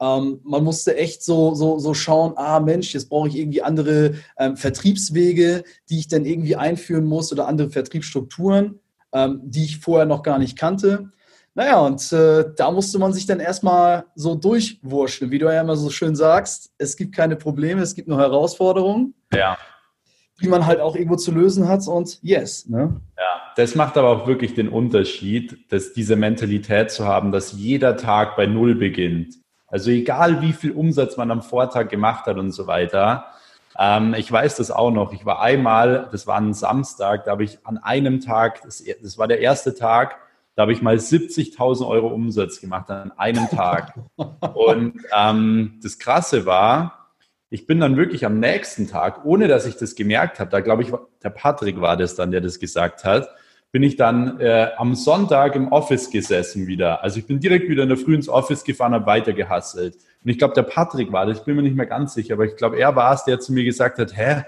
[0.01, 4.15] Ähm, man musste echt so, so, so schauen, ah Mensch, jetzt brauche ich irgendwie andere
[4.39, 8.79] ähm, Vertriebswege, die ich dann irgendwie einführen muss oder andere Vertriebsstrukturen,
[9.13, 11.11] ähm, die ich vorher noch gar nicht kannte.
[11.55, 15.77] Naja, und äh, da musste man sich dann erstmal so durchwurscheln, wie du ja immer
[15.77, 16.71] so schön sagst.
[16.79, 19.15] Es gibt keine Probleme, es gibt nur Herausforderungen.
[19.33, 19.59] Ja.
[20.41, 22.67] Die man halt auch irgendwo zu lösen hat und yes.
[22.67, 23.01] Ne?
[23.19, 27.97] Ja, das macht aber auch wirklich den Unterschied, dass diese Mentalität zu haben, dass jeder
[27.97, 29.35] Tag bei Null beginnt.
[29.67, 33.27] Also egal wie viel Umsatz man am Vortag gemacht hat und so weiter.
[33.79, 35.13] Ähm, ich weiß das auch noch.
[35.13, 39.19] Ich war einmal, das war ein Samstag, da habe ich an einem Tag, das, das
[39.19, 40.17] war der erste Tag,
[40.61, 43.95] da habe ich mal 70.000 Euro Umsatz gemacht an einem Tag.
[44.53, 47.15] Und ähm, das Krasse war,
[47.49, 50.83] ich bin dann wirklich am nächsten Tag, ohne dass ich das gemerkt habe, da glaube
[50.83, 50.93] ich,
[51.23, 53.31] der Patrick war das dann, der das gesagt hat,
[53.73, 57.03] bin ich dann äh, am Sonntag im Office gesessen wieder.
[57.03, 59.95] Also ich bin direkt wieder in der Früh ins Office gefahren, habe weiter gehasselt.
[60.23, 62.45] Und ich glaube, der Patrick war das, ich bin mir nicht mehr ganz sicher, aber
[62.45, 64.43] ich glaube, er war es, der zu mir gesagt hat, hä,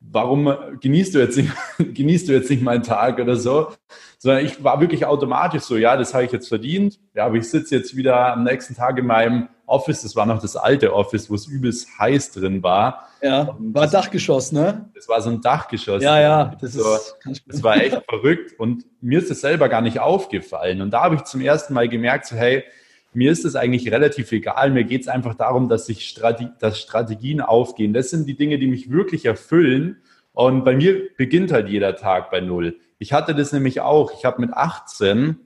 [0.00, 3.72] warum genießt du jetzt nicht, genießt du jetzt nicht meinen Tag oder so?
[4.18, 6.98] Sondern ich war wirklich automatisch so, ja, das habe ich jetzt verdient.
[7.14, 10.02] Ja, aber ich sitze jetzt wieder am nächsten Tag in meinem Office.
[10.02, 13.08] Das war noch das alte Office, wo es übelst heiß drin war.
[13.22, 14.90] Ja, war das, Dachgeschoss, ne?
[14.94, 16.02] Das war so ein Dachgeschoss.
[16.02, 18.58] Ja, ja, das, so, ist, das war echt verrückt.
[18.58, 20.80] Und mir ist das selber gar nicht aufgefallen.
[20.80, 22.64] Und da habe ich zum ersten Mal gemerkt, so, hey,
[23.12, 24.70] mir ist es eigentlich relativ egal.
[24.70, 27.92] Mir geht es einfach darum, dass sich Strate dass Strategien aufgehen.
[27.92, 29.98] Das sind die Dinge, die mich wirklich erfüllen.
[30.32, 32.76] Und bei mir beginnt halt jeder Tag bei Null.
[32.98, 34.12] Ich hatte das nämlich auch.
[34.12, 35.36] Ich habe mit 18,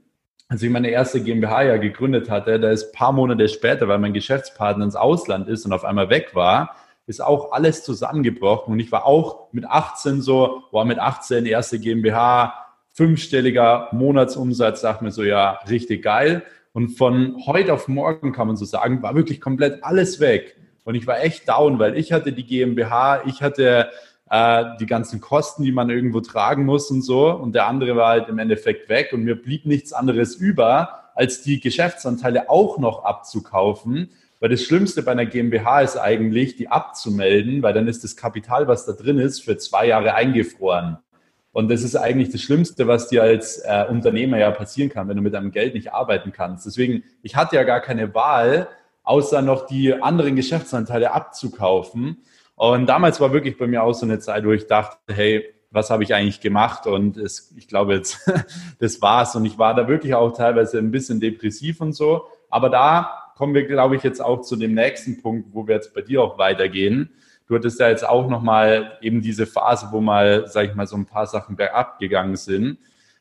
[0.48, 3.98] als ich meine erste GmbH ja gegründet hatte, da ist ein paar Monate später, weil
[3.98, 8.72] mein Geschäftspartner ins Ausland ist und auf einmal weg war, ist auch alles zusammengebrochen.
[8.74, 12.54] Und ich war auch mit 18 so, war mit 18 erste GmbH,
[12.92, 16.42] fünfstelliger Monatsumsatz, sagt mir so, ja, richtig geil.
[16.72, 20.56] Und von heute auf morgen kann man so sagen, war wirklich komplett alles weg.
[20.84, 23.90] Und ich war echt down, weil ich hatte die GmbH, ich hatte
[24.30, 27.30] äh, die ganzen Kosten, die man irgendwo tragen muss und so.
[27.30, 31.42] Und der andere war halt im Endeffekt weg und mir blieb nichts anderes über, als
[31.42, 34.10] die Geschäftsanteile auch noch abzukaufen.
[34.40, 38.66] Weil das Schlimmste bei einer GmbH ist eigentlich, die abzumelden, weil dann ist das Kapital,
[38.66, 40.98] was da drin ist, für zwei Jahre eingefroren.
[41.52, 45.16] Und das ist eigentlich das Schlimmste, was dir als äh, Unternehmer ja passieren kann, wenn
[45.16, 46.64] du mit deinem Geld nicht arbeiten kannst.
[46.64, 48.68] Deswegen, ich hatte ja gar keine Wahl,
[49.04, 52.22] außer noch die anderen Geschäftsanteile abzukaufen.
[52.54, 55.90] Und damals war wirklich bei mir auch so eine Zeit, wo ich dachte, hey, was
[55.90, 56.86] habe ich eigentlich gemacht?
[56.86, 58.30] Und es, ich glaube jetzt,
[58.78, 59.36] das war's.
[59.36, 62.26] Und ich war da wirklich auch teilweise ein bisschen depressiv und so.
[62.48, 65.94] Aber da kommen wir, glaube ich, jetzt auch zu dem nächsten Punkt, wo wir jetzt
[65.94, 67.10] bei dir auch weitergehen.
[67.52, 70.96] Du hattest ja jetzt auch nochmal eben diese Phase, wo mal, sag ich mal, so
[70.96, 72.78] ein paar Sachen bergab gegangen sind.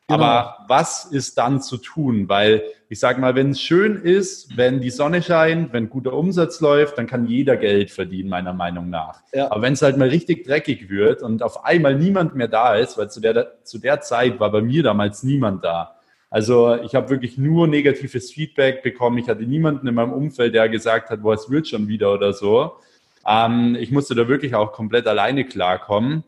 [0.08, 0.24] Genau.
[0.24, 2.30] Aber was ist dann zu tun?
[2.30, 6.62] Weil ich sage mal, wenn es schön ist, wenn die Sonne scheint, wenn guter Umsatz
[6.62, 9.20] läuft, dann kann jeder Geld verdienen, meiner Meinung nach.
[9.34, 9.52] Ja.
[9.52, 12.98] Aber wenn es halt mal richtig dreckig wird und auf einmal niemand mehr da ist,
[12.98, 15.98] weil zu der, zu der Zeit war bei mir damals niemand da.
[16.30, 19.18] Also ich habe wirklich nur negatives Feedback bekommen.
[19.18, 22.32] Ich hatte niemanden in meinem Umfeld, der gesagt hat, boah, es wird schon wieder oder
[22.32, 22.78] so.
[23.28, 26.24] Ähm, ich musste da wirklich auch komplett alleine klarkommen.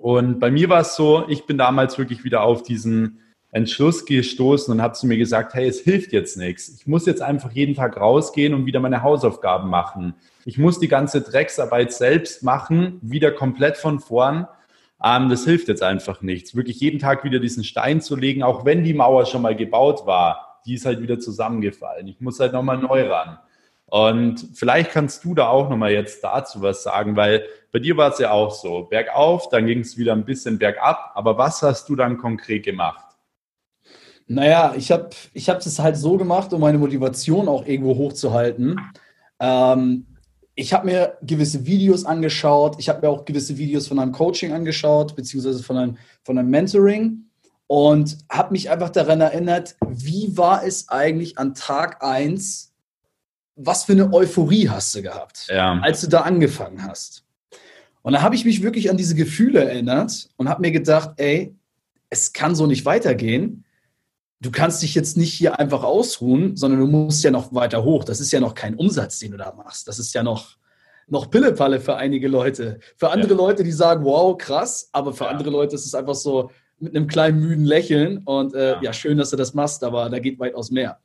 [0.00, 4.72] Und bei mir war es so, ich bin damals wirklich wieder auf diesen Entschluss gestoßen
[4.72, 6.68] und habe zu mir gesagt, hey, es hilft jetzt nichts.
[6.68, 10.14] Ich muss jetzt einfach jeden Tag rausgehen und wieder meine Hausaufgaben machen.
[10.44, 14.46] Ich muss die ganze Drecksarbeit selbst machen, wieder komplett von vorn.
[15.02, 16.54] Ähm, das hilft jetzt einfach nichts.
[16.54, 20.06] Wirklich jeden Tag wieder diesen Stein zu legen, auch wenn die Mauer schon mal gebaut
[20.06, 22.06] war, die ist halt wieder zusammengefallen.
[22.06, 23.38] Ich muss halt nochmal neu ran.
[23.90, 28.12] Und vielleicht kannst du da auch nochmal jetzt dazu was sagen, weil bei dir war
[28.12, 31.88] es ja auch so, bergauf, dann ging es wieder ein bisschen bergab, aber was hast
[31.88, 33.04] du dann konkret gemacht?
[34.26, 38.78] Naja, ich habe ich hab das halt so gemacht, um meine Motivation auch irgendwo hochzuhalten.
[39.40, 40.06] Ähm,
[40.54, 44.52] ich habe mir gewisse Videos angeschaut, ich habe mir auch gewisse Videos von einem Coaching
[44.52, 47.24] angeschaut, beziehungsweise von einem, von einem Mentoring
[47.68, 52.74] und habe mich einfach daran erinnert, wie war es eigentlich an Tag 1
[53.58, 55.78] was für eine Euphorie hast du gehabt, ja.
[55.82, 57.24] als du da angefangen hast.
[58.02, 61.54] Und da habe ich mich wirklich an diese Gefühle erinnert und habe mir gedacht, ey,
[62.08, 63.64] es kann so nicht weitergehen.
[64.40, 68.04] Du kannst dich jetzt nicht hier einfach ausruhen, sondern du musst ja noch weiter hoch.
[68.04, 69.88] Das ist ja noch kein Umsatz, den du da machst.
[69.88, 70.56] Das ist ja noch,
[71.08, 72.78] noch Pillepalle für einige Leute.
[72.96, 73.36] Für andere ja.
[73.36, 75.30] Leute, die sagen, wow, krass, aber für ja.
[75.30, 78.82] andere Leute ist es einfach so mit einem kleinen müden Lächeln und äh, ja.
[78.82, 81.00] ja, schön, dass du das machst, aber da geht weitaus mehr.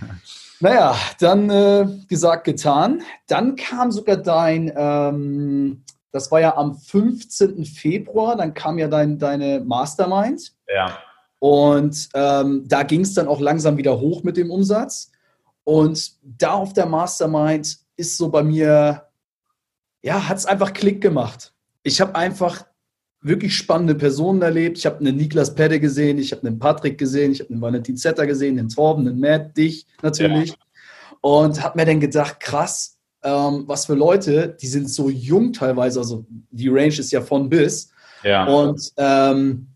[0.60, 3.02] Naja, dann äh, gesagt, getan.
[3.26, 7.64] Dann kam sogar dein, ähm, das war ja am 15.
[7.64, 10.52] Februar, dann kam ja dein, deine Mastermind.
[10.66, 10.98] Ja.
[11.38, 15.10] Und ähm, da ging es dann auch langsam wieder hoch mit dem Umsatz.
[15.64, 19.02] Und da auf der Mastermind ist so bei mir,
[20.02, 21.52] ja, hat es einfach Klick gemacht.
[21.82, 22.64] Ich habe einfach
[23.26, 24.78] wirklich spannende Personen erlebt.
[24.78, 27.96] Ich habe einen Niklas Pedde gesehen, ich habe einen Patrick gesehen, ich habe einen Valentin
[27.96, 30.50] Zetter gesehen, den Torben, den Matt, dich natürlich.
[30.50, 30.56] Ja.
[31.20, 35.98] Und habe mir dann gedacht, krass, ähm, was für Leute, die sind so jung teilweise,
[35.98, 37.90] also die Range ist ja von bis.
[38.22, 38.46] Ja.
[38.46, 39.68] Und ähm,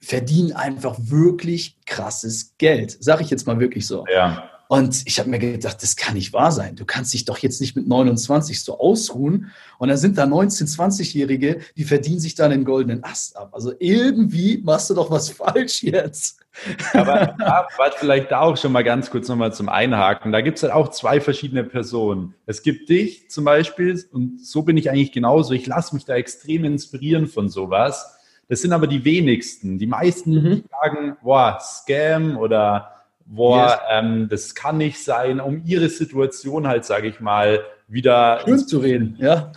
[0.00, 2.96] verdienen einfach wirklich krasses Geld.
[3.00, 4.04] Sag ich jetzt mal wirklich so.
[4.12, 4.50] Ja.
[4.68, 6.74] Und ich habe mir gedacht, das kann nicht wahr sein.
[6.74, 9.52] Du kannst dich doch jetzt nicht mit 29 so ausruhen.
[9.78, 13.50] Und dann sind da 19-, 20-Jährige, die verdienen sich dann den goldenen Ast ab.
[13.52, 16.40] Also irgendwie machst du doch was falsch jetzt.
[16.94, 20.32] Aber ja, vielleicht da auch schon mal ganz kurz nochmal zum Einhaken.
[20.32, 22.34] Da gibt es halt auch zwei verschiedene Personen.
[22.46, 25.52] Es gibt dich zum Beispiel, und so bin ich eigentlich genauso.
[25.52, 28.16] Ich lasse mich da extrem inspirieren von sowas.
[28.48, 29.78] Das sind aber die wenigsten.
[29.78, 30.64] Die meisten mhm.
[30.70, 32.95] sagen, boah, Scam oder
[33.26, 33.78] boah, yes.
[33.90, 38.78] ähm, das kann nicht sein, um ihre Situation halt, sage ich mal, wieder schön zu
[38.78, 39.52] reden, ja.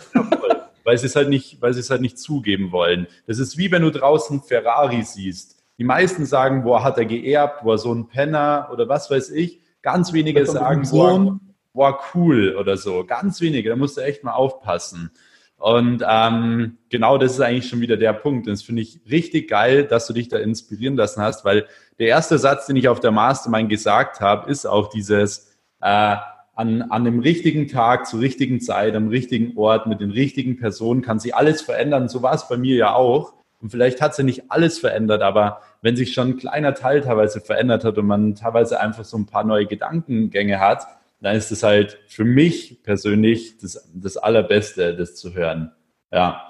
[0.84, 3.06] weil sie es halt nicht, weil sie es halt nicht zugeben wollen.
[3.26, 5.62] Das ist wie wenn du draußen Ferrari siehst.
[5.78, 9.60] Die meisten sagen, boah, hat er geerbt, boah, so ein Penner oder was weiß ich.
[9.82, 11.40] Ganz wenige sagen, boah,
[11.72, 13.04] boah, cool oder so.
[13.04, 15.10] Ganz wenige, da musst du echt mal aufpassen.
[15.60, 18.46] Und ähm, genau das ist eigentlich schon wieder der Punkt.
[18.46, 21.66] Und das finde ich richtig geil, dass du dich da inspirieren lassen hast, weil
[21.98, 26.16] der erste Satz, den ich auf der Mastermind gesagt habe, ist auch dieses äh,
[26.54, 31.02] an, an dem richtigen Tag, zur richtigen Zeit, am richtigen Ort, mit den richtigen Personen
[31.02, 32.08] kann sich alles verändern.
[32.08, 33.34] So war es bei mir ja auch.
[33.60, 37.42] Und vielleicht hat sich nicht alles verändert, aber wenn sich schon ein kleiner Teil teilweise
[37.42, 40.86] verändert hat und man teilweise einfach so ein paar neue Gedankengänge hat,
[41.20, 45.72] dann ist es halt für mich persönlich das, das Allerbeste, das zu hören.
[46.10, 46.42] Ja,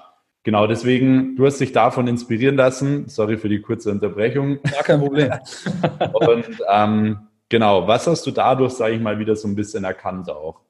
[0.43, 0.67] genau.
[0.67, 3.07] Deswegen, du hast dich davon inspirieren lassen.
[3.09, 4.61] Sorry für die kurze Unterbrechung.
[4.63, 5.31] Gar kein Problem.
[6.13, 10.29] Und ähm, genau, was hast du dadurch, sage ich mal, wieder so ein bisschen erkannt
[10.29, 10.61] auch?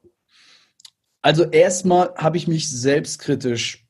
[1.22, 3.86] Also erstmal habe ich mich selbstkritisch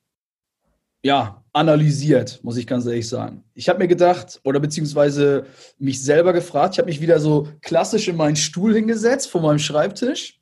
[1.03, 3.43] ja, analysiert, muss ich ganz ehrlich sagen.
[3.53, 5.45] Ich habe mir gedacht, oder beziehungsweise
[5.77, 9.59] mich selber gefragt, ich habe mich wieder so klassisch in meinen Stuhl hingesetzt vor meinem
[9.59, 10.39] Schreibtisch,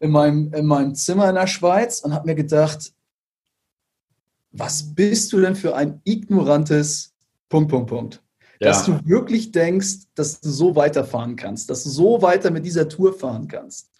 [0.00, 2.92] in meinem, in meinem Zimmer in der Schweiz und habe mir gedacht,
[4.50, 7.12] was bist du denn für ein ignorantes
[7.48, 8.22] Punkt, Punkt, Punkt.
[8.60, 8.68] Ja.
[8.68, 12.88] Dass du wirklich denkst, dass du so weiterfahren kannst, dass du so weiter mit dieser
[12.88, 13.90] Tour fahren kannst.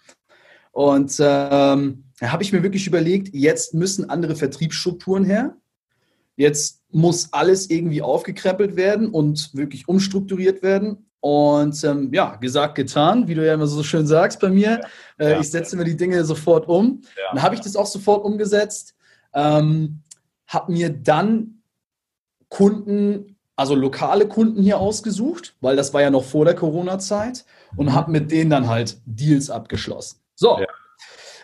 [0.73, 5.57] Und ähm, da habe ich mir wirklich überlegt, jetzt müssen andere Vertriebsstrukturen her.
[6.37, 11.07] Jetzt muss alles irgendwie aufgekrempelt werden und wirklich umstrukturiert werden.
[11.20, 14.81] Und ähm, ja, gesagt, getan, wie du ja immer so schön sagst bei mir.
[15.18, 15.40] Äh, ja.
[15.40, 17.01] Ich setze mir die Dinge sofort um.
[17.16, 17.23] Ja.
[17.33, 18.94] Dann habe ich das auch sofort umgesetzt.
[19.33, 20.01] Ähm,
[20.47, 21.62] habe mir dann
[22.51, 27.44] Kunden, also lokale Kunden hier ausgesucht, weil das war ja noch vor der Corona-Zeit
[27.77, 27.94] und mhm.
[27.94, 30.18] habe mit denen dann halt Deals abgeschlossen.
[30.35, 30.66] So, ja.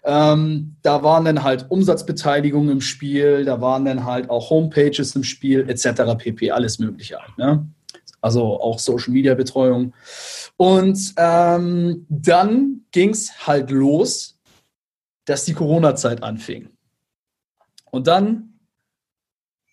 [0.05, 5.25] Ähm, da waren dann halt Umsatzbeteiligungen im Spiel, da waren dann halt auch Homepages im
[5.25, 6.03] Spiel, etc.
[6.17, 6.51] pp.
[6.51, 7.37] Alles Mögliche halt.
[7.37, 7.67] Ne?
[8.21, 9.93] Also auch Social Media Betreuung.
[10.57, 14.39] Und ähm, dann ging es halt los,
[15.25, 16.69] dass die Corona-Zeit anfing.
[17.91, 18.59] Und dann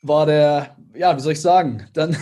[0.01, 2.15] war der, ja, wie soll ich sagen, dann,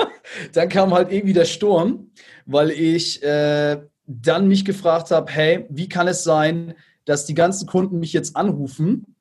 [0.52, 2.10] dann kam halt irgendwie der Sturm,
[2.46, 6.74] weil ich äh, dann mich gefragt habe, hey, wie kann es sein,
[7.08, 9.14] dass die ganzen Kunden mich jetzt anrufen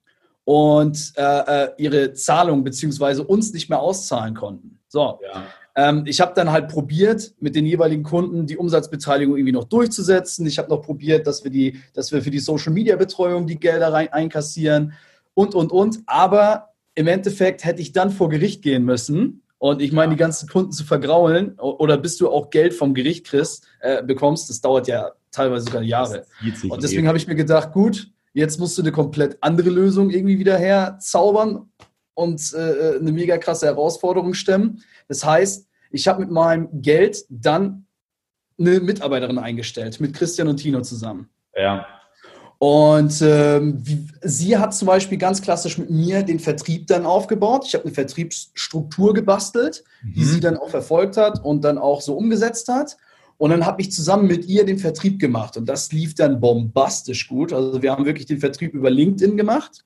[0.43, 1.21] und äh,
[1.65, 4.79] äh ihre Zahlung beziehungsweise uns nicht mehr auszahlen konnten.
[4.87, 5.19] So.
[5.23, 5.43] Ja.
[5.77, 10.45] Ähm, ich habe dann halt probiert, mit den jeweiligen Kunden die Umsatzbeteiligung irgendwie noch durchzusetzen.
[10.47, 13.59] Ich habe noch probiert, dass wir, die, dass wir für die Social Media Betreuung die
[13.59, 14.93] Gelder rein einkassieren
[15.35, 15.99] und, und, und.
[16.07, 19.43] Aber im Endeffekt hätte ich dann vor Gericht gehen müssen.
[19.59, 23.27] Und ich meine, die ganzen Kunden zu vergraulen oder bis du auch Geld vom Gericht
[23.27, 26.25] kriegst, äh, bekommst, das dauert ja teilweise sogar Jahre.
[26.69, 30.39] Und deswegen habe ich mir gedacht, gut, jetzt musst du eine komplett andere Lösung irgendwie
[30.39, 31.71] wieder herzaubern
[32.13, 34.83] und äh, äh, eine mega krasse Herausforderung stemmen.
[35.07, 37.85] Das heißt, ich habe mit meinem Geld dann
[38.59, 41.29] eine Mitarbeiterin eingestellt, mit Christian und Tino zusammen.
[41.55, 41.85] Ja.
[42.59, 43.83] Und ähm,
[44.21, 47.65] sie hat zum Beispiel ganz klassisch mit mir den Vertrieb dann aufgebaut.
[47.67, 50.13] Ich habe eine Vertriebsstruktur gebastelt, mhm.
[50.13, 52.97] die sie dann auch verfolgt hat und dann auch so umgesetzt hat.
[53.37, 57.27] Und dann habe ich zusammen mit ihr den Vertrieb gemacht und das lief dann bombastisch
[57.27, 57.53] gut.
[57.53, 59.85] Also wir haben wirklich den Vertrieb über LinkedIn gemacht.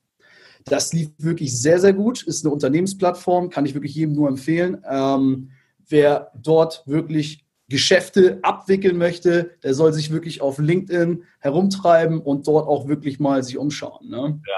[0.64, 2.22] Das lief wirklich sehr, sehr gut.
[2.22, 4.82] Ist eine Unternehmensplattform, kann ich wirklich jedem nur empfehlen.
[4.88, 5.50] Ähm,
[5.88, 12.68] wer dort wirklich Geschäfte abwickeln möchte, der soll sich wirklich auf LinkedIn herumtreiben und dort
[12.68, 14.08] auch wirklich mal sich umschauen.
[14.08, 14.40] Ne?
[14.46, 14.56] Ja.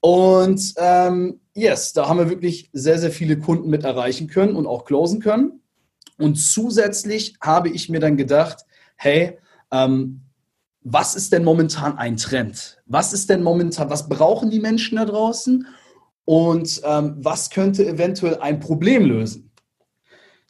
[0.00, 4.66] Und ähm, yes, da haben wir wirklich sehr, sehr viele Kunden mit erreichen können und
[4.66, 5.60] auch closen können.
[6.18, 8.64] Und zusätzlich habe ich mir dann gedacht,
[8.96, 9.38] hey,
[9.70, 10.22] ähm,
[10.82, 12.82] was ist denn momentan ein Trend?
[12.86, 15.66] Was ist denn momentan, was brauchen die Menschen da draußen?
[16.24, 19.50] Und ähm, was könnte eventuell ein Problem lösen?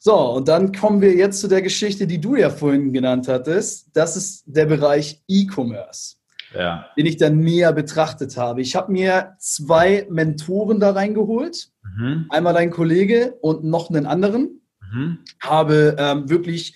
[0.01, 3.89] So, und dann kommen wir jetzt zu der Geschichte, die du ja vorhin genannt hattest.
[3.95, 6.17] Das ist der Bereich E-Commerce,
[6.55, 6.87] ja.
[6.97, 8.61] den ich dann näher betrachtet habe.
[8.61, 11.71] Ich habe mir zwei Mentoren da reingeholt.
[11.83, 12.27] Mhm.
[12.29, 14.61] Einmal dein Kollege und noch einen anderen
[14.93, 15.19] mhm.
[15.41, 16.75] habe ähm, wirklich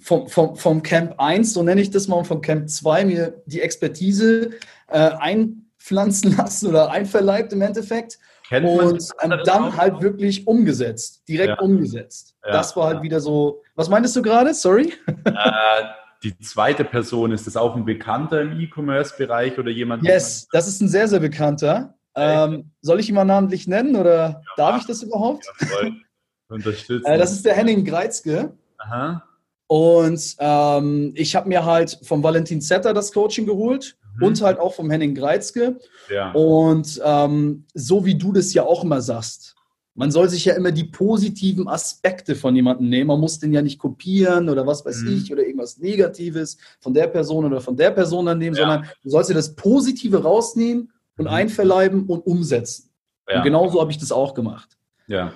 [0.00, 3.42] vom, vom, vom Camp 1, so nenne ich das mal, und vom Camp 2 mir
[3.46, 4.50] die Expertise
[4.88, 8.18] äh, einpflanzen lassen oder einverleibt im Endeffekt.
[8.48, 11.58] Kennt und ähm, dann halt wirklich umgesetzt, direkt ja.
[11.58, 12.34] umgesetzt.
[12.44, 12.52] Ja.
[12.52, 13.62] Das war halt wieder so.
[13.74, 14.54] Was meintest du gerade?
[14.54, 14.94] Sorry.
[15.06, 15.82] Äh,
[16.22, 20.02] die zweite Person, ist das auch ein Bekannter im E-Commerce-Bereich oder jemand?
[20.02, 21.94] Yes, das ist ein sehr, sehr bekannter.
[22.16, 25.44] Ähm, soll ich ihn mal namentlich nennen oder ja, darf ich das überhaupt?
[25.60, 25.92] Ja, voll
[26.48, 27.06] unterstützen.
[27.06, 28.52] Äh, das ist der Henning Greizke.
[28.78, 29.22] Aha.
[29.66, 34.26] Und ähm, ich habe mir halt vom Valentin Zetter das Coaching geholt mhm.
[34.26, 35.78] und halt auch vom Henning Greizke.
[36.10, 36.32] Ja.
[36.32, 39.54] Und ähm, so wie du das ja auch immer sagst,
[39.94, 43.08] man soll sich ja immer die positiven Aspekte von jemandem nehmen.
[43.08, 45.16] Man muss den ja nicht kopieren oder was weiß mhm.
[45.16, 48.62] ich oder irgendwas Negatives von der Person oder von der Person dann nehmen, ja.
[48.62, 51.32] sondern du sollst dir das Positive rausnehmen und mhm.
[51.32, 52.90] einverleiben und umsetzen.
[53.28, 53.38] Ja.
[53.38, 54.78] Und genauso habe ich das auch gemacht.
[55.08, 55.32] Ja.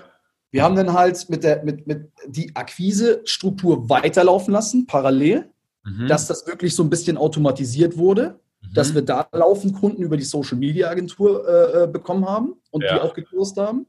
[0.53, 5.51] Wir haben dann halt mit der mit, mit die Akquise-Struktur weiterlaufen lassen, parallel,
[5.83, 6.07] mhm.
[6.07, 8.75] dass das wirklich so ein bisschen automatisiert wurde, mhm.
[8.75, 12.85] dass wir da laufend Kunden über die Social Media Agentur äh, äh bekommen haben und
[12.85, 12.95] ja.
[12.95, 13.87] die auch gekürzt haben.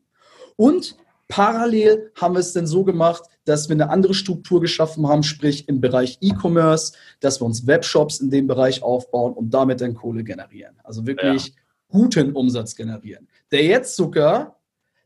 [0.55, 0.95] Und
[1.27, 5.67] parallel haben wir es dann so gemacht, dass wir eine andere Struktur geschaffen haben, sprich
[5.67, 10.23] im Bereich E-Commerce, dass wir uns Webshops in dem Bereich aufbauen und damit dann Kohle
[10.23, 10.79] generieren.
[10.83, 11.53] Also wirklich ja.
[11.89, 13.27] guten Umsatz generieren.
[13.51, 14.62] Der jetzt sogar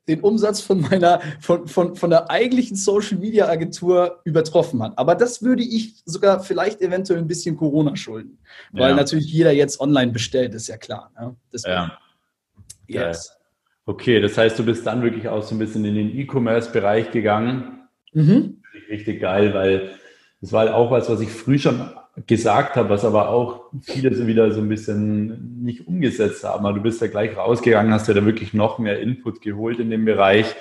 [0.07, 4.93] den Umsatz von meiner, von, von, von der eigentlichen Social Media Agentur übertroffen hat.
[4.97, 8.39] Aber das würde ich sogar vielleicht eventuell ein bisschen Corona schulden.
[8.71, 8.95] Weil ja.
[8.95, 11.11] natürlich jeder jetzt online bestellt, ist ja klar.
[11.19, 11.35] Ne?
[11.65, 11.97] ja.
[12.87, 13.33] Yes.
[13.85, 17.87] Okay, das heißt, du bist dann wirklich auch so ein bisschen in den E-Commerce-Bereich gegangen.
[18.13, 18.61] Mhm.
[18.89, 19.91] Richtig geil, weil
[20.41, 21.89] das war auch was, was ich früh schon
[22.25, 26.65] gesagt habe, was aber auch viele so wieder so ein bisschen nicht umgesetzt haben.
[26.65, 29.91] Aber du bist ja gleich rausgegangen, hast ja da wirklich noch mehr Input geholt in
[29.91, 30.55] dem Bereich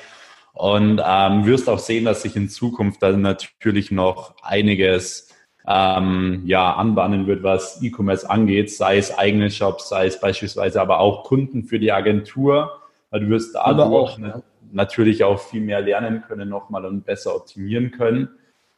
[0.53, 5.35] und ähm, wirst auch sehen, dass sich in Zukunft dann natürlich noch einiges
[5.67, 11.01] ähm, ja, anbahnen wird, was E-Commerce angeht, sei es eigene Shops, sei es beispielsweise aber
[11.01, 12.83] auch Kunden für die Agentur.
[13.11, 14.43] Weil du wirst dadurch auch, ja.
[14.73, 18.29] natürlich auch viel mehr lernen können nochmal und besser optimieren können.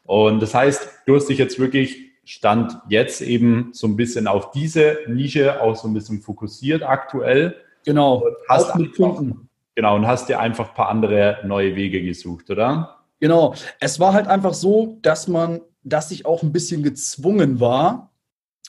[0.04, 4.50] Und das heißt, du hast dich jetzt wirklich Stand jetzt eben so ein bisschen auf
[4.50, 7.56] diese Nische auch so ein bisschen fokussiert aktuell.
[7.86, 9.48] Genau, hast mit Kunden.
[9.74, 12.98] Genau, und hast dir einfach ein paar andere neue Wege gesucht, oder?
[13.18, 13.54] Genau.
[13.80, 18.12] Es war halt einfach so, dass man, dass ich auch ein bisschen gezwungen war,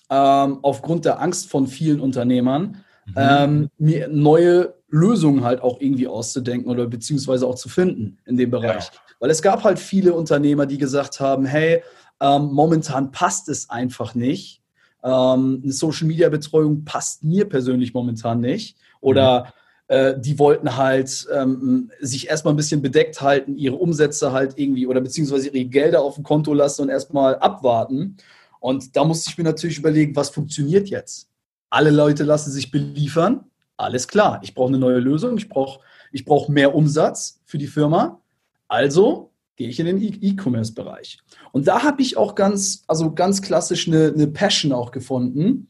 [0.09, 3.13] ähm, aufgrund der Angst von vielen Unternehmern, mhm.
[3.17, 8.51] ähm, mir neue Lösungen halt auch irgendwie auszudenken oder beziehungsweise auch zu finden in dem
[8.51, 8.85] Bereich.
[8.85, 8.99] Ja.
[9.19, 11.83] Weil es gab halt viele Unternehmer, die gesagt haben, hey,
[12.21, 14.61] ähm, momentan passt es einfach nicht.
[15.03, 18.77] Ähm, eine Social-Media-Betreuung passt mir persönlich momentan nicht.
[19.01, 19.53] Oder
[19.87, 19.95] mhm.
[19.95, 24.87] äh, die wollten halt ähm, sich erstmal ein bisschen bedeckt halten, ihre Umsätze halt irgendwie
[24.87, 28.17] oder beziehungsweise ihre Gelder auf dem Konto lassen und erstmal abwarten.
[28.59, 31.29] Und da musste ich mir natürlich überlegen, was funktioniert jetzt?
[31.69, 33.45] Alle Leute lassen sich beliefern.
[33.77, 35.79] Alles klar, ich brauche eine neue Lösung, ich brauche
[36.11, 38.19] ich brauch mehr Umsatz für die Firma.
[38.67, 41.19] Also gehe ich in den E-Commerce-Bereich.
[41.51, 45.67] Und da habe ich auch ganz, also ganz klassisch eine, eine Passion auch gefunden,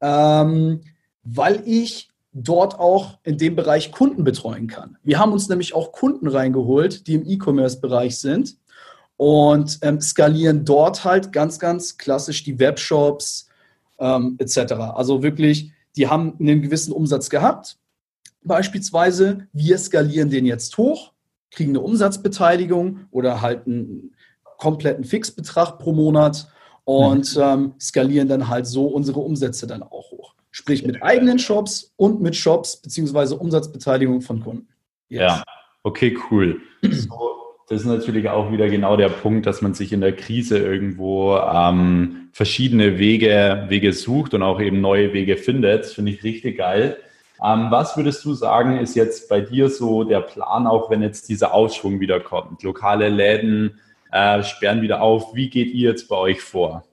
[0.00, 0.80] ähm,
[1.22, 4.98] weil ich dort auch in dem Bereich Kunden betreuen kann.
[5.04, 8.56] Wir haben uns nämlich auch Kunden reingeholt, die im E-Commerce-Bereich sind
[9.16, 13.46] und ähm, skalieren dort halt ganz, ganz klassisch die Webshops
[14.00, 14.72] ähm, etc.
[14.96, 17.76] Also wirklich, die haben einen gewissen Umsatz gehabt.
[18.42, 21.11] Beispielsweise, wir skalieren den jetzt hoch,
[21.52, 24.14] kriegen eine Umsatzbeteiligung oder halt einen
[24.58, 26.48] kompletten Fixbetrag pro Monat
[26.84, 27.42] und mhm.
[27.42, 30.34] ähm, skalieren dann halt so unsere Umsätze dann auch hoch.
[30.50, 34.68] Sprich mit eigenen Shops und mit Shops beziehungsweise Umsatzbeteiligung von Kunden.
[35.08, 35.20] Yes.
[35.20, 35.42] Ja,
[35.82, 36.60] okay, cool.
[36.90, 37.32] So,
[37.68, 41.36] das ist natürlich auch wieder genau der Punkt, dass man sich in der Krise irgendwo
[41.36, 45.84] ähm, verschiedene Wege, Wege sucht und auch eben neue Wege findet.
[45.84, 46.98] Das finde ich richtig geil.
[47.44, 51.28] Ähm, was würdest du sagen, ist jetzt bei dir so der Plan, auch wenn jetzt
[51.28, 52.62] dieser Aufschwung wieder kommt?
[52.62, 53.80] Lokale Läden,
[54.12, 55.34] äh, sperren wieder auf.
[55.34, 56.84] Wie geht ihr jetzt bei euch vor?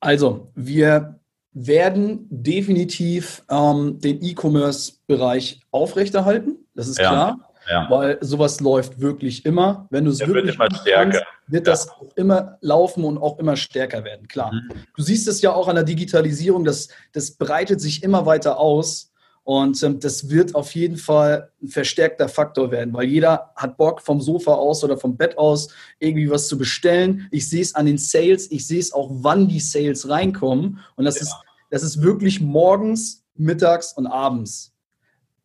[0.00, 1.20] Also, wir
[1.52, 6.66] werden definitiv ähm, den E-Commerce-Bereich aufrechterhalten.
[6.74, 7.52] Das ist ja, klar.
[7.70, 7.86] Ja.
[7.88, 9.86] Weil sowas läuft wirklich immer.
[9.90, 11.10] Wenn du es wirklich wird stärker.
[11.10, 11.72] Kannst, wird ja.
[11.72, 14.52] das auch immer laufen und auch immer stärker werden, klar.
[14.52, 14.70] Mhm.
[14.96, 19.11] Du siehst es ja auch an der Digitalisierung, das, das breitet sich immer weiter aus.
[19.44, 24.00] Und ähm, das wird auf jeden Fall ein verstärkter Faktor werden, weil jeder hat Bock
[24.00, 27.26] vom Sofa aus oder vom Bett aus irgendwie was zu bestellen.
[27.32, 30.78] Ich sehe es an den Sales, ich sehe es auch, wann die Sales reinkommen.
[30.94, 31.22] Und das, ja.
[31.22, 31.34] ist,
[31.70, 34.72] das ist wirklich morgens, mittags und abends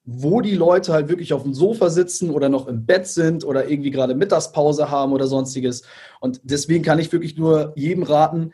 [0.10, 3.69] wo die Leute halt wirklich auf dem Sofa sitzen oder noch im Bett sind oder
[3.69, 5.83] irgendwie gerade Mittagspause haben oder sonstiges.
[6.21, 8.53] Und deswegen kann ich wirklich nur jedem raten,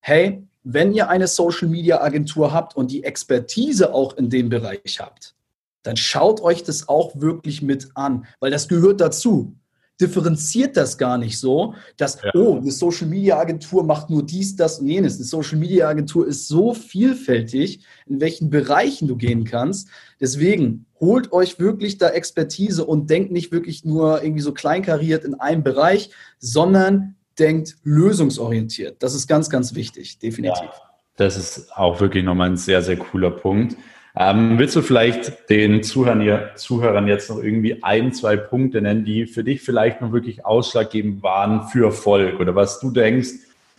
[0.00, 4.98] hey, wenn ihr eine Social Media Agentur habt und die Expertise auch in dem Bereich
[4.98, 5.34] habt,
[5.82, 9.54] dann schaut euch das auch wirklich mit an, weil das gehört dazu.
[10.00, 12.32] Differenziert das gar nicht so, dass, ja.
[12.34, 15.16] oh, eine Social Media Agentur macht nur dies, das und jenes.
[15.16, 19.88] Eine Social Media Agentur ist so vielfältig, in welchen Bereichen du gehen kannst.
[20.18, 25.34] Deswegen holt euch wirklich da Expertise und denkt nicht wirklich nur irgendwie so kleinkariert in
[25.34, 29.02] einem Bereich, sondern denkt lösungsorientiert.
[29.02, 30.62] Das ist ganz, ganz wichtig, definitiv.
[30.62, 33.76] Ja, das ist auch wirklich nochmal ein sehr, sehr cooler Punkt.
[34.16, 39.26] Ähm, willst du vielleicht den Zuhörern, Zuhörern jetzt noch irgendwie ein, zwei Punkte nennen, die
[39.26, 43.30] für dich vielleicht noch wirklich ausschlaggebend waren für Erfolg oder was du denkst,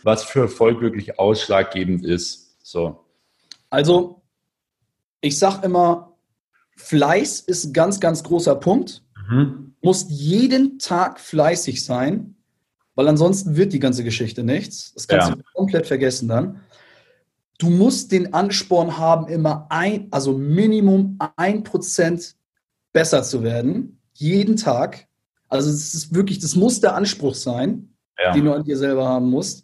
[0.02, 2.54] was für Erfolg wirklich ausschlaggebend ist?
[2.62, 3.00] So.
[3.70, 4.22] Also,
[5.22, 6.16] ich sage immer,
[6.76, 9.02] Fleiß ist ein ganz, ganz großer Punkt.
[9.30, 9.74] Mhm.
[9.80, 12.35] Muss jeden Tag fleißig sein
[12.96, 14.92] weil ansonsten wird die ganze Geschichte nichts.
[14.94, 15.36] Das kannst ja.
[15.36, 16.60] du komplett vergessen dann.
[17.58, 22.34] Du musst den Ansporn haben, immer ein, also Minimum ein Prozent
[22.92, 25.06] besser zu werden, jeden Tag.
[25.48, 28.32] Also es ist wirklich, das muss der Anspruch sein, ja.
[28.32, 29.62] den du an dir selber haben musst.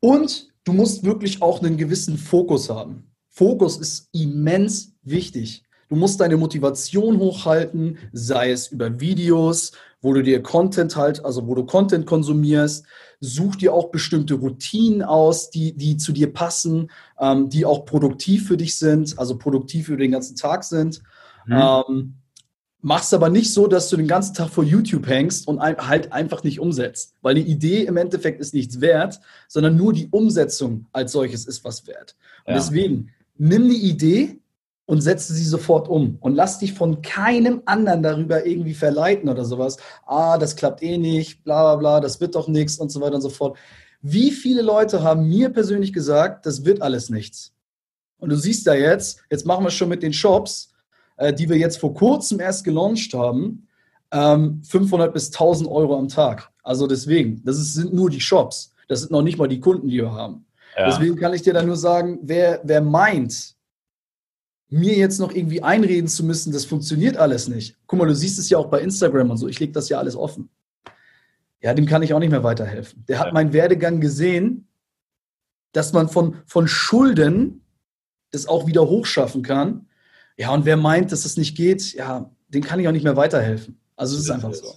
[0.00, 3.10] Und du musst wirklich auch einen gewissen Fokus haben.
[3.28, 5.64] Fokus ist immens wichtig.
[5.94, 9.70] Du musst deine Motivation hochhalten, sei es über Videos,
[10.00, 12.84] wo du dir Content halt, also wo du Content konsumierst.
[13.20, 16.90] Such dir auch bestimmte Routinen aus, die, die zu dir passen,
[17.20, 21.00] ähm, die auch produktiv für dich sind, also produktiv für den ganzen Tag sind.
[21.46, 21.62] Mhm.
[21.62, 22.14] Ähm,
[22.80, 26.42] machst aber nicht so, dass du den ganzen Tag vor YouTube hängst und halt einfach
[26.42, 27.14] nicht umsetzt.
[27.22, 31.64] Weil die Idee im Endeffekt ist nichts wert, sondern nur die Umsetzung als solches ist
[31.64, 32.16] was wert.
[32.46, 32.58] Und ja.
[32.58, 34.40] deswegen, nimm die Idee
[34.86, 39.44] und setze sie sofort um und lass dich von keinem anderen darüber irgendwie verleiten oder
[39.44, 39.78] sowas.
[40.06, 43.16] Ah, das klappt eh nicht, bla bla bla, das wird doch nichts und so weiter
[43.16, 43.56] und so fort.
[44.02, 47.52] Wie viele Leute haben mir persönlich gesagt, das wird alles nichts?
[48.18, 50.72] Und du siehst da jetzt, jetzt machen wir schon mit den Shops,
[51.16, 53.66] äh, die wir jetzt vor kurzem erst gelauncht haben,
[54.12, 56.50] ähm, 500 bis 1000 Euro am Tag.
[56.62, 58.74] Also deswegen, das sind nur die Shops.
[58.88, 60.44] Das sind noch nicht mal die Kunden, die wir haben.
[60.76, 60.86] Ja.
[60.86, 63.53] Deswegen kann ich dir da nur sagen, wer, wer meint,
[64.68, 67.76] mir jetzt noch irgendwie einreden zu müssen, das funktioniert alles nicht.
[67.86, 69.48] Guck mal, du siehst es ja auch bei Instagram und so.
[69.48, 70.48] Ich lege das ja alles offen.
[71.60, 73.04] Ja, dem kann ich auch nicht mehr weiterhelfen.
[73.06, 74.68] Der hat meinen Werdegang gesehen,
[75.72, 77.64] dass man von, von Schulden
[78.30, 79.86] das auch wieder hochschaffen kann.
[80.36, 83.16] Ja, und wer meint, dass es nicht geht, ja, dem kann ich auch nicht mehr
[83.16, 83.80] weiterhelfen.
[83.96, 84.74] Also es ist einfach so.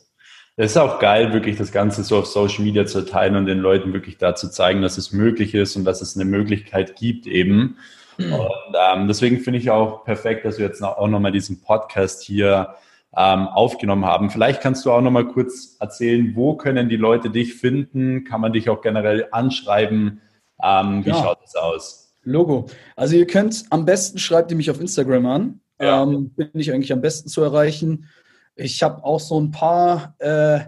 [0.59, 3.59] Es ist auch geil, wirklich das Ganze so auf Social Media zu teilen und den
[3.59, 7.27] Leuten wirklich da zu zeigen, dass es möglich ist und dass es eine Möglichkeit gibt
[7.27, 7.77] eben.
[8.17, 8.33] Mhm.
[8.33, 12.75] Und ähm, deswegen finde ich auch perfekt, dass wir jetzt auch nochmal diesen Podcast hier
[13.15, 14.29] ähm, aufgenommen haben.
[14.29, 18.23] Vielleicht kannst du auch nochmal kurz erzählen, wo können die Leute dich finden?
[18.25, 20.21] Kann man dich auch generell anschreiben?
[20.61, 21.15] Ähm, wie ja.
[21.15, 22.13] schaut es aus?
[22.23, 22.67] Logo.
[22.95, 25.59] Also ihr könnt am besten schreibt ihr mich auf Instagram an.
[25.79, 26.03] Ja.
[26.03, 28.09] Ähm, bin ich eigentlich am besten zu erreichen.
[28.55, 30.59] Ich habe auch so ein paar äh,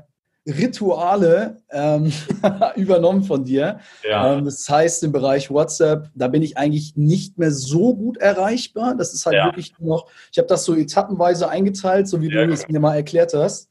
[0.50, 2.12] Rituale ähm,
[2.76, 3.80] übernommen von dir.
[4.08, 4.34] Ja.
[4.34, 8.96] Ähm, das heißt, im Bereich WhatsApp, da bin ich eigentlich nicht mehr so gut erreichbar.
[8.96, 9.46] Das ist halt ja.
[9.46, 12.96] wirklich noch, ich habe das so etappenweise eingeteilt, so wie ja, du es mir mal
[12.96, 13.70] erklärt hast.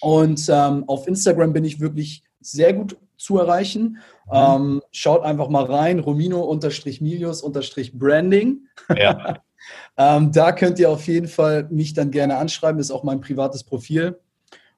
[0.00, 3.98] Und ähm, auf Instagram bin ich wirklich sehr gut zu erreichen.
[4.26, 4.32] Mhm.
[4.32, 8.58] Ähm, schaut einfach mal rein, Romino-Milius-Branding.
[8.96, 9.38] Ja.
[9.98, 13.62] ähm, da könnt ihr auf jeden Fall mich dann gerne anschreiben, ist auch mein privates
[13.62, 14.18] Profil.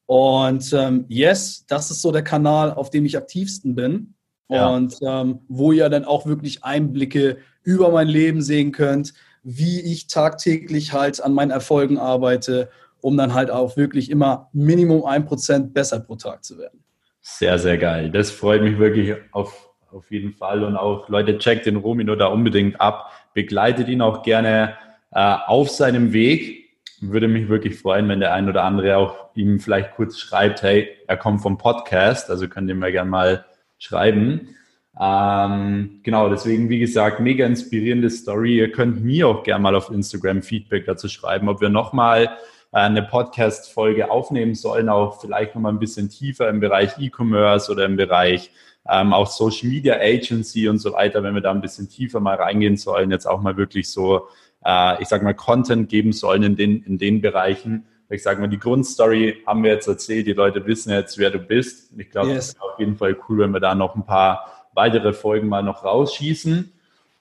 [0.07, 4.15] Und ähm, yes, das ist so der Kanal, auf dem ich aktivsten bin.
[4.49, 4.69] Ja.
[4.69, 10.09] Und ähm, wo ihr dann auch wirklich Einblicke über mein Leben sehen könnt, wie ich
[10.09, 12.69] tagtäglich halt an meinen Erfolgen arbeite,
[13.01, 16.85] um dann halt auch wirklich immer Minimum ein Prozent besser pro Tag zu werden.
[17.21, 18.11] Sehr, sehr geil.
[18.11, 20.65] Das freut mich wirklich auf, auf jeden Fall.
[20.65, 23.11] Und auch, Leute, checkt den Romino da unbedingt ab.
[23.35, 24.75] Begleitet ihn auch gerne
[25.13, 26.62] äh, auf seinem Weg.
[27.05, 30.89] Würde mich wirklich freuen, wenn der ein oder andere auch ihm vielleicht kurz schreibt, hey,
[31.09, 32.31] er kommt vom Podcast.
[32.31, 33.45] Also könnt ihr mir gerne mal
[33.79, 34.55] schreiben.
[35.01, 38.59] Ähm, genau, deswegen, wie gesagt, mega inspirierende Story.
[38.59, 42.25] Ihr könnt mir auch gerne mal auf Instagram Feedback dazu schreiben, ob wir nochmal
[42.73, 47.85] äh, eine Podcast-Folge aufnehmen sollen, auch vielleicht nochmal ein bisschen tiefer im Bereich E-Commerce oder
[47.85, 48.51] im Bereich
[48.89, 52.37] ähm, auch Social Media Agency und so weiter, wenn wir da ein bisschen tiefer mal
[52.37, 54.29] reingehen sollen, jetzt auch mal wirklich so,
[54.65, 57.87] äh, ich sag mal, Content geben sollen in den, in den Bereichen.
[58.09, 61.39] Ich sage mal, die Grundstory haben wir jetzt erzählt, die Leute wissen jetzt, wer du
[61.39, 61.93] bist.
[61.99, 62.37] Ich glaube, yes.
[62.37, 65.63] das ist auf jeden Fall cool, wenn wir da noch ein paar weitere Folgen mal
[65.63, 66.73] noch rausschießen.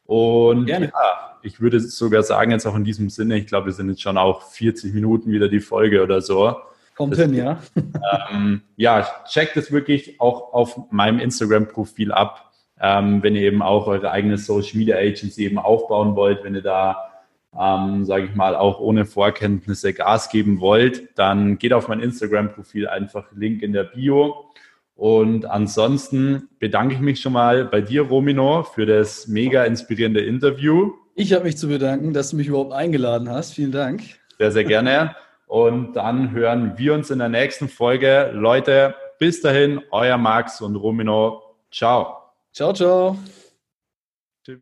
[0.05, 0.87] Und Gerne.
[0.87, 4.01] ja, ich würde sogar sagen, jetzt auch in diesem Sinne, ich glaube, wir sind jetzt
[4.01, 6.55] schon auch 40 Minuten wieder die Folge oder so.
[6.95, 7.59] Kommt das, hin, ja.
[8.31, 13.87] Ähm, ja, checkt es wirklich auch auf meinem Instagram-Profil ab, ähm, wenn ihr eben auch
[13.87, 17.10] eure eigene Social Media Agency eben aufbauen wollt, wenn ihr da,
[17.59, 22.87] ähm, sage ich mal, auch ohne Vorkenntnisse Gas geben wollt, dann geht auf mein Instagram-Profil
[22.87, 24.45] einfach Link in der Bio.
[24.95, 30.93] Und ansonsten bedanke ich mich schon mal bei dir, Romino, für das mega inspirierende Interview.
[31.15, 33.53] Ich habe mich zu bedanken, dass du mich überhaupt eingeladen hast.
[33.53, 34.01] Vielen Dank.
[34.37, 35.15] Sehr, sehr gerne.
[35.47, 38.31] Und dann hören wir uns in der nächsten Folge.
[38.33, 41.41] Leute, bis dahin, euer Max und Romino.
[41.71, 42.17] Ciao.
[42.53, 43.17] Ciao, ciao.